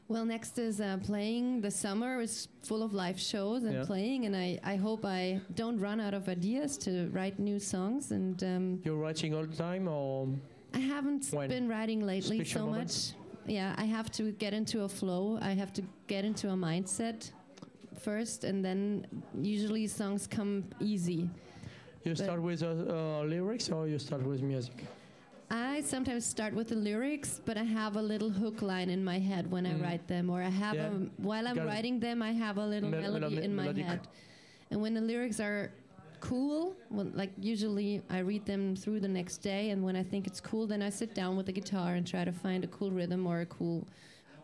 [0.08, 1.62] Well, next is uh, playing.
[1.62, 3.84] The summer is full of live shows and Yeah.
[3.86, 8.10] playing, and I, I hope I don't run out of ideas to write new songs.
[8.12, 10.28] And um, You're writing all the time, or
[10.74, 11.48] I haven't When?
[11.48, 13.14] been writing lately Special so moments?
[13.14, 13.50] much.
[13.58, 15.38] yeah, I have to get into a flow.
[15.40, 17.30] I have to get into a mindset
[18.00, 19.06] first, and then
[19.40, 21.30] usually songs come easy.
[22.04, 24.84] You start with uh, uh, lyrics or you start with music?
[25.50, 29.18] I sometimes start with the lyrics, but I have a little hook line in my
[29.18, 29.82] head when I Mm.
[29.82, 30.86] write them, or I have Yeah.
[30.88, 33.62] a, while I'm Got writing them, I have a little Mel- melody melo- in my
[33.64, 33.84] melodic.
[33.84, 34.00] head.
[34.70, 35.70] And when the lyrics are
[36.20, 40.26] cool, well, like usually I read them through the next day, and when I think
[40.26, 42.90] it's cool, then I sit down with the guitar and try to find a cool
[42.90, 43.86] rhythm or a cool,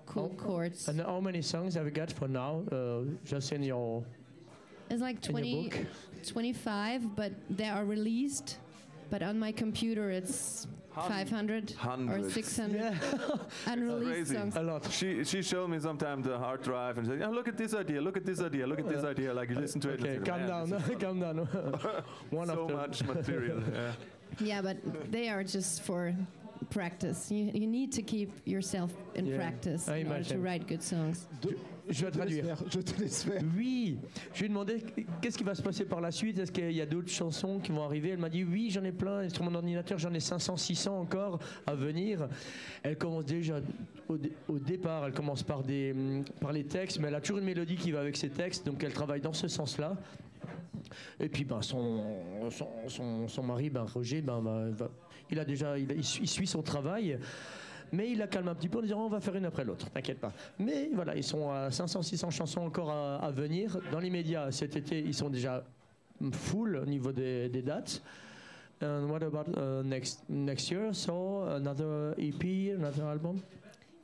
[0.06, 0.88] cool Oh, chords.
[0.88, 2.52] And how many songs have you got for now?
[2.70, 4.04] Uh, just in your
[4.91, 5.86] It's like in 20,
[6.26, 8.59] 25, but they are released.
[9.11, 12.34] But on my computer, it's 500 or Hundreds.
[12.34, 12.99] 600
[13.66, 14.34] unreleased Crazy.
[14.34, 14.57] songs.
[14.57, 14.91] A lot.
[14.91, 18.01] She she showed me sometimes the hard drive and said, "Yeah, look at this idea,
[18.03, 20.01] look at this idea, look at this idea." Like you listen to it.
[20.01, 21.36] and Okay, say, calm down, calm down.
[22.30, 22.76] One so after.
[22.76, 23.62] much material.
[23.72, 23.93] Yeah.
[24.41, 24.76] Yeah, but
[25.11, 26.14] they are just for
[26.70, 27.30] practice.
[27.30, 30.82] You, you need to keep yourself in Yeah, practice I in order to write good
[30.82, 31.26] songs.
[31.91, 32.45] Je vais traduire.
[32.45, 33.43] faire, je te laisse faire.
[33.57, 33.99] Oui,
[34.34, 34.84] je lui ai demandé
[35.22, 37.72] qu'est-ce qui va se passer par la suite, est-ce qu'il y a d'autres chansons qui
[37.72, 38.11] vont arriver?
[38.11, 41.39] Elle m'a dit oui, j'en ai plein, sur mon ordinateur j'en ai 500, 600 encore
[41.66, 42.28] à venir.
[42.82, 43.61] Elle commence déjà
[44.09, 47.20] au, dé- au départ, elle commence par, des, hum, par les textes, mais elle a
[47.20, 49.97] toujours une mélodie qui va avec ses textes, donc elle travaille dans ce sens-là.
[51.20, 52.03] Et puis ben, son,
[52.51, 54.72] son, son- son mari, ben, Roger, ben,
[55.30, 57.18] il, a déjà, il suit son travail.
[57.93, 59.91] Mais il la calme un petit peu en disant on va faire une après l'autre,
[59.91, 60.32] t'inquiète pas.
[60.59, 63.78] Mais voilà, ils sont à 500-600 chansons encore à, venir.
[63.91, 65.64] Dans l'immédiat, cet été, ils sont déjà
[66.32, 68.03] full au niveau des, des dates.
[68.80, 70.95] And what about uh, next next year?
[70.95, 73.43] So another EP, another album?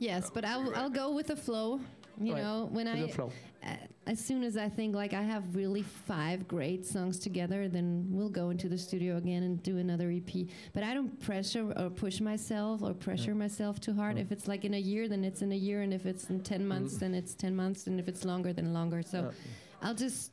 [0.01, 1.79] Yes, but I'll, I'll go with the flow.
[2.21, 5.83] You Right, know, when I uh, as soon as I think like I have really
[5.83, 10.47] five great songs together, then we'll go into the studio again and do another EP.
[10.73, 14.19] But I don't pressure or push myself or pressure myself too hard.
[14.19, 16.41] If it's like in a year, then it's in a year, and if it's in
[16.41, 16.99] ten months, Mm.
[17.01, 19.03] then it's ten months, and if it's longer, then longer.
[19.03, 19.31] So Yeah.
[19.83, 20.31] I'll just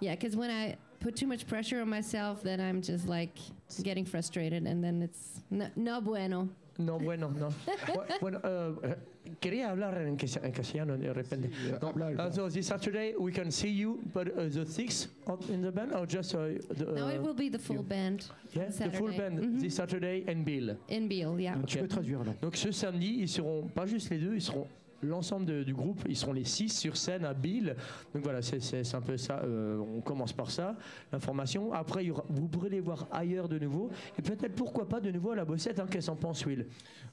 [0.00, 3.36] yeah, because when I put too much pressure on myself, then I'm just like
[3.82, 6.48] getting frustrated, and then it's no, no bueno.
[6.78, 7.50] No, bueno, no.
[7.86, 8.94] Bu- bueno, uh,
[9.40, 11.48] quería hablar en, cas- en castellano de repente.
[11.48, 15.08] Sí, No, habla, uh, so this Saturday we can see you, but uh, the six
[15.48, 18.24] in the band or just uh, the, no, it will be the full you- band
[18.54, 19.60] yeah, the full band Mhm.
[19.60, 20.76] this Saturday and Bill.
[20.88, 21.40] in Beale.
[21.40, 21.56] Yeah.
[21.66, 22.34] Tu peux traduire alors.
[22.42, 24.66] Donc ce samedi, ils seront pas juste les deux, ils seront
[25.02, 27.74] l'ensemble du groupe, ils seront les six sur scène à Bill.
[28.14, 29.40] Donc voilà, c'est- un peu ça.
[29.44, 30.76] euh, on commence par ça,
[31.12, 31.72] l'information.
[31.72, 33.90] Après, il y aura- vous pourrez les voir ailleurs de nouveau.
[34.18, 35.78] Et peut-être pourquoi pas de nouveau à la bossette.
[35.80, 36.66] Hein, Qu'est-ce qu'en pense Will?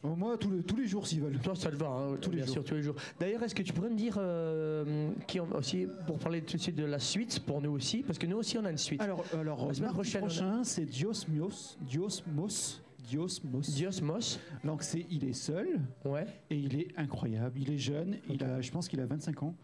[0.06, 1.40] Euh, Moi, tous les, tous les jours, s'ils veulent.
[1.40, 2.54] Toi, ça te va, hein, Tous les bien jours.
[2.56, 2.96] sûr, tous les jours.
[3.20, 6.76] D'ailleurs, est-ce que tu pourrais me dire euh, qui aussi, pour parler tout de suite
[6.76, 9.02] de la suite, pour nous aussi, parce que nous aussi on a une suite.
[9.02, 11.78] Alors, alors La semaine prochaine, a- prochain, c'est Dios Mios.
[11.82, 12.82] Dios Mos.
[13.10, 13.62] Dios Mos.
[13.62, 16.26] Dios Mos, Donc, c'est, il est seul ouais.
[16.50, 17.60] et il est incroyable.
[17.60, 18.18] Il est jeune.
[18.30, 19.56] Il a, je pense qu'il a 25 ans.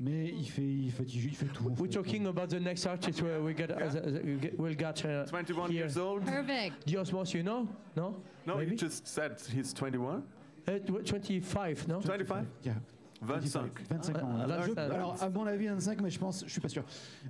[0.00, 1.64] Mais il fait, il fait, il fait tout.
[1.64, 1.88] We're fait.
[1.88, 5.24] talking about the next artist where we got, uh, the- the- we we'll got uh,
[5.26, 5.72] 21 here.
[5.86, 6.24] years old.
[6.24, 6.86] Perfect.
[6.86, 7.66] Dios Mos, you know?
[7.96, 8.14] No?
[8.46, 8.72] No, Maybe?
[8.72, 10.22] you just said he's 21.
[10.68, 12.00] Uh, tw- 25, no?
[12.00, 12.44] 25?
[12.64, 12.74] Yeah.
[13.22, 13.70] 25.
[13.90, 14.28] 25 ans.
[14.38, 14.78] Ah, Alors, je- 25.
[14.94, 16.84] alors, à mon avis, 25, mais je pense, je suis pas sûr.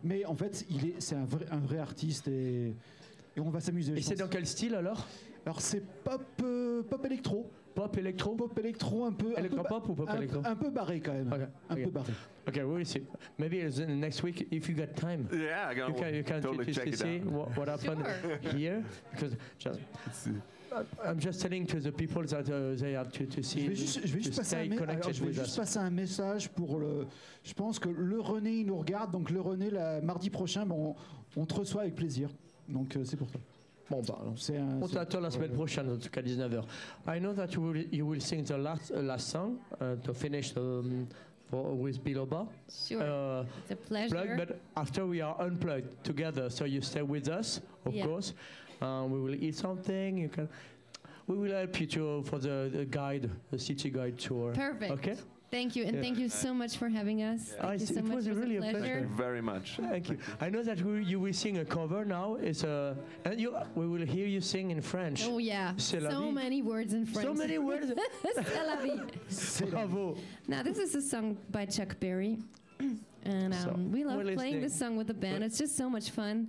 [0.05, 2.75] Mais en fait, il est, c'est un vrai, un vrai artiste et,
[3.35, 3.95] et on va s'amuser.
[3.97, 5.07] Et c'est dans quel style alors?
[5.47, 7.51] Alors, c'est pop, euh, pop électro.
[7.75, 9.35] Pop, électro Pop électro un peu.
[9.37, 11.33] un peu ba- ou pop un, électro un peu barré quand même.
[11.33, 11.85] Ok, Un ok.
[11.85, 12.13] peu barré.
[12.49, 13.03] Okay, we'll see.
[13.39, 15.29] Maybe it's in next week if you got time.
[15.33, 17.27] Yeah, I You can, you can totally to, check it see out.
[17.27, 18.05] what, what happened
[18.53, 18.83] here
[19.13, 19.79] because just.
[21.03, 23.75] I'm just telling to the people that uh, they have to, to see Je vais
[23.75, 25.57] juste, je vais juste passer, un, alors, je vais juste us.
[25.57, 27.07] passer un message pour le.
[27.45, 29.11] Je pense que le René, il nous regarde.
[29.13, 30.95] Donc, le René, la, mardi prochain, bon,
[31.37, 32.29] on, on te reçoit avec plaisir.
[32.69, 33.41] Donc, euh, c'est pour toi.
[33.91, 34.35] Bon, bah, alors.
[34.37, 34.81] C'est un.
[34.83, 36.63] On t'attend la semaine prochaine, en tout cas 19h.
[37.07, 40.13] I know that you will, you will sing the last, uh, last song uh, to
[40.13, 41.07] finish um,
[41.51, 42.47] for, with Biloba.
[42.71, 43.03] Sure.
[43.03, 44.15] Uh, it's a pleasure.
[44.15, 48.05] plug, but after we are unplugged together, so you stay with us, of Yeah.
[48.07, 48.35] course.
[48.83, 50.19] Um, we will eat something.
[50.19, 50.49] You can.
[51.27, 54.53] We will help you to for the, the guide, the city guide tour.
[54.53, 54.93] Perfect.
[54.93, 55.17] Okay.
[55.51, 56.03] Thank you, and Yeah.
[56.03, 57.55] thank you so much for having us.
[57.59, 58.17] Ah, Thank you it's- so it much.
[58.17, 58.79] was it was really a a pleasure.
[58.79, 58.95] pleasure.
[59.01, 59.77] Thank you very much.
[59.79, 60.19] Thank you.
[60.43, 62.35] I know that we, you will sing a cover now.
[62.35, 65.25] It's a and you we will hear you sing in French.
[65.27, 66.31] Oh yeah, so vie.
[66.31, 67.27] many words in French.
[67.27, 67.87] So many words.
[68.39, 69.01] C'est la vie.
[69.71, 70.17] Bravo.
[70.47, 72.37] Now this is a song by Chuck Berry,
[73.25, 74.61] and um, So, we love playing listening.
[74.61, 75.39] this song with the band.
[75.41, 76.49] But- It's just so much fun,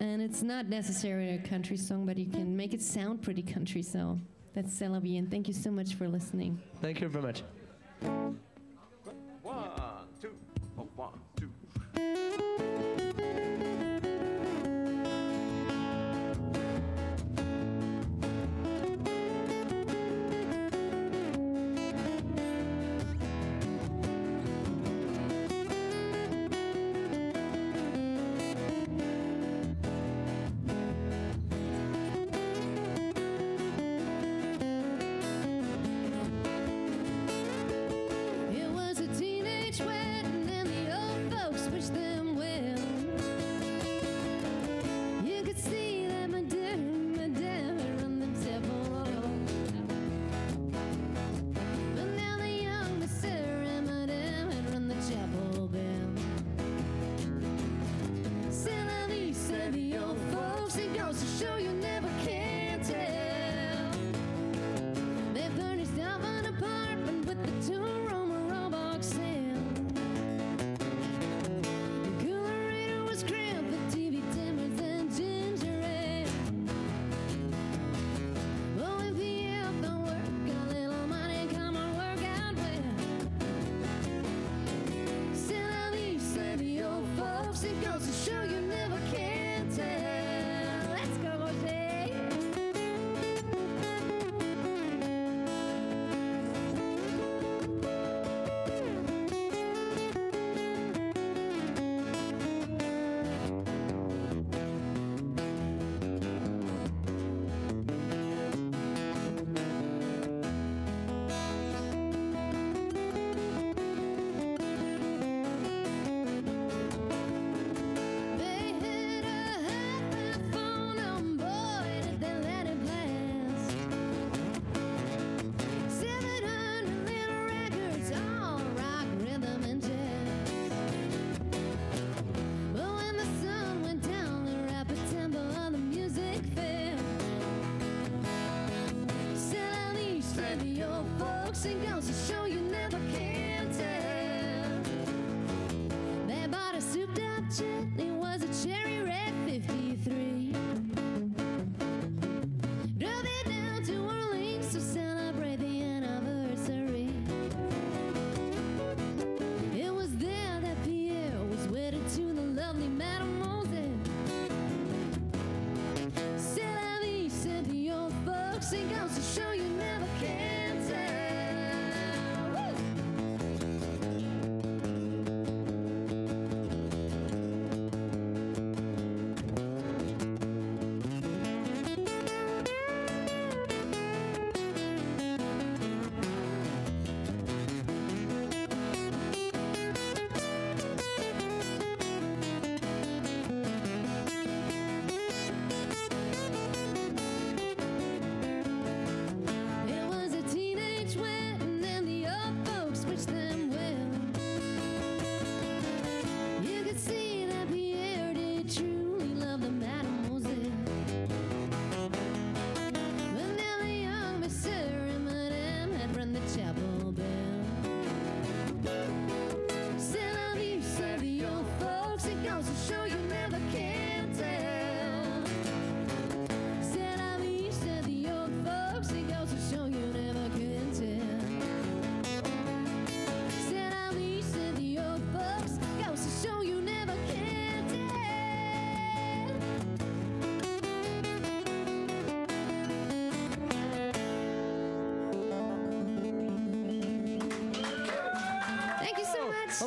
[0.00, 3.82] and it's not necessarily a country song, but you can make it sound pretty country.
[3.82, 4.18] So
[4.52, 6.58] that's C'est la vie, and thank you so much for listening.
[6.80, 7.44] Thank you very much.
[8.02, 8.34] One,
[10.20, 10.34] two,
[10.78, 13.09] oh, one, two.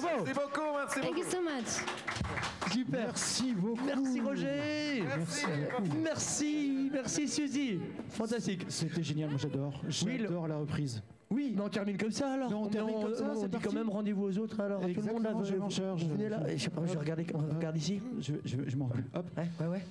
[0.04, 0.26] Bravo.
[0.26, 1.32] Merci beaucoup, merci Thank you beaucoup.
[1.32, 2.72] so much.
[2.72, 3.06] Super.
[3.06, 3.86] Merci beaucoup.
[3.86, 5.04] Merci Roger.
[5.18, 5.97] Merci beaucoup.
[6.04, 7.80] Merci, merci Suzy.
[8.10, 8.66] Fantastique.
[8.70, 9.82] C'était génial, moi j'adore.
[9.88, 11.01] J'adore la reprise.
[11.30, 11.54] Oui.
[11.56, 13.68] Mais on termine comme ça alors on termine comme ça, on c'est dit parti.
[13.68, 14.84] quand même rendez-vous aux autres alors.
[14.84, 16.06] à Tout le monde là, je m'en charge.
[16.06, 16.41] venez là.
[16.47, 17.99] Je sais pas, je vais regarder, on regarde ici.
[18.20, 19.06] Je, je, je m'en recule.
[19.16, 19.26] Hop.
[19.38, 19.86] Ouais, ouais, ouais.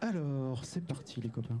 [0.00, 1.58] Alors, c'est parti les copains.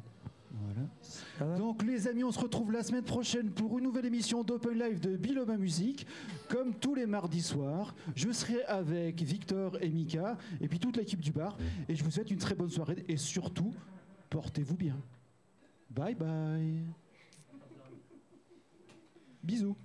[1.56, 5.00] Donc les amis, on se retrouve la semaine prochaine pour une nouvelle émission d'Open Live
[5.00, 6.06] de Biloba Musique.
[6.48, 11.20] Comme tous les mardis soirs, je serai avec Victor et Mika et puis toute l'équipe
[11.20, 11.56] du bar.
[11.88, 13.72] Et je vous souhaite une très bonne soirée et surtout,
[14.30, 14.96] portez-vous bien.
[15.90, 16.84] Bye bye.
[19.42, 19.76] Bisous.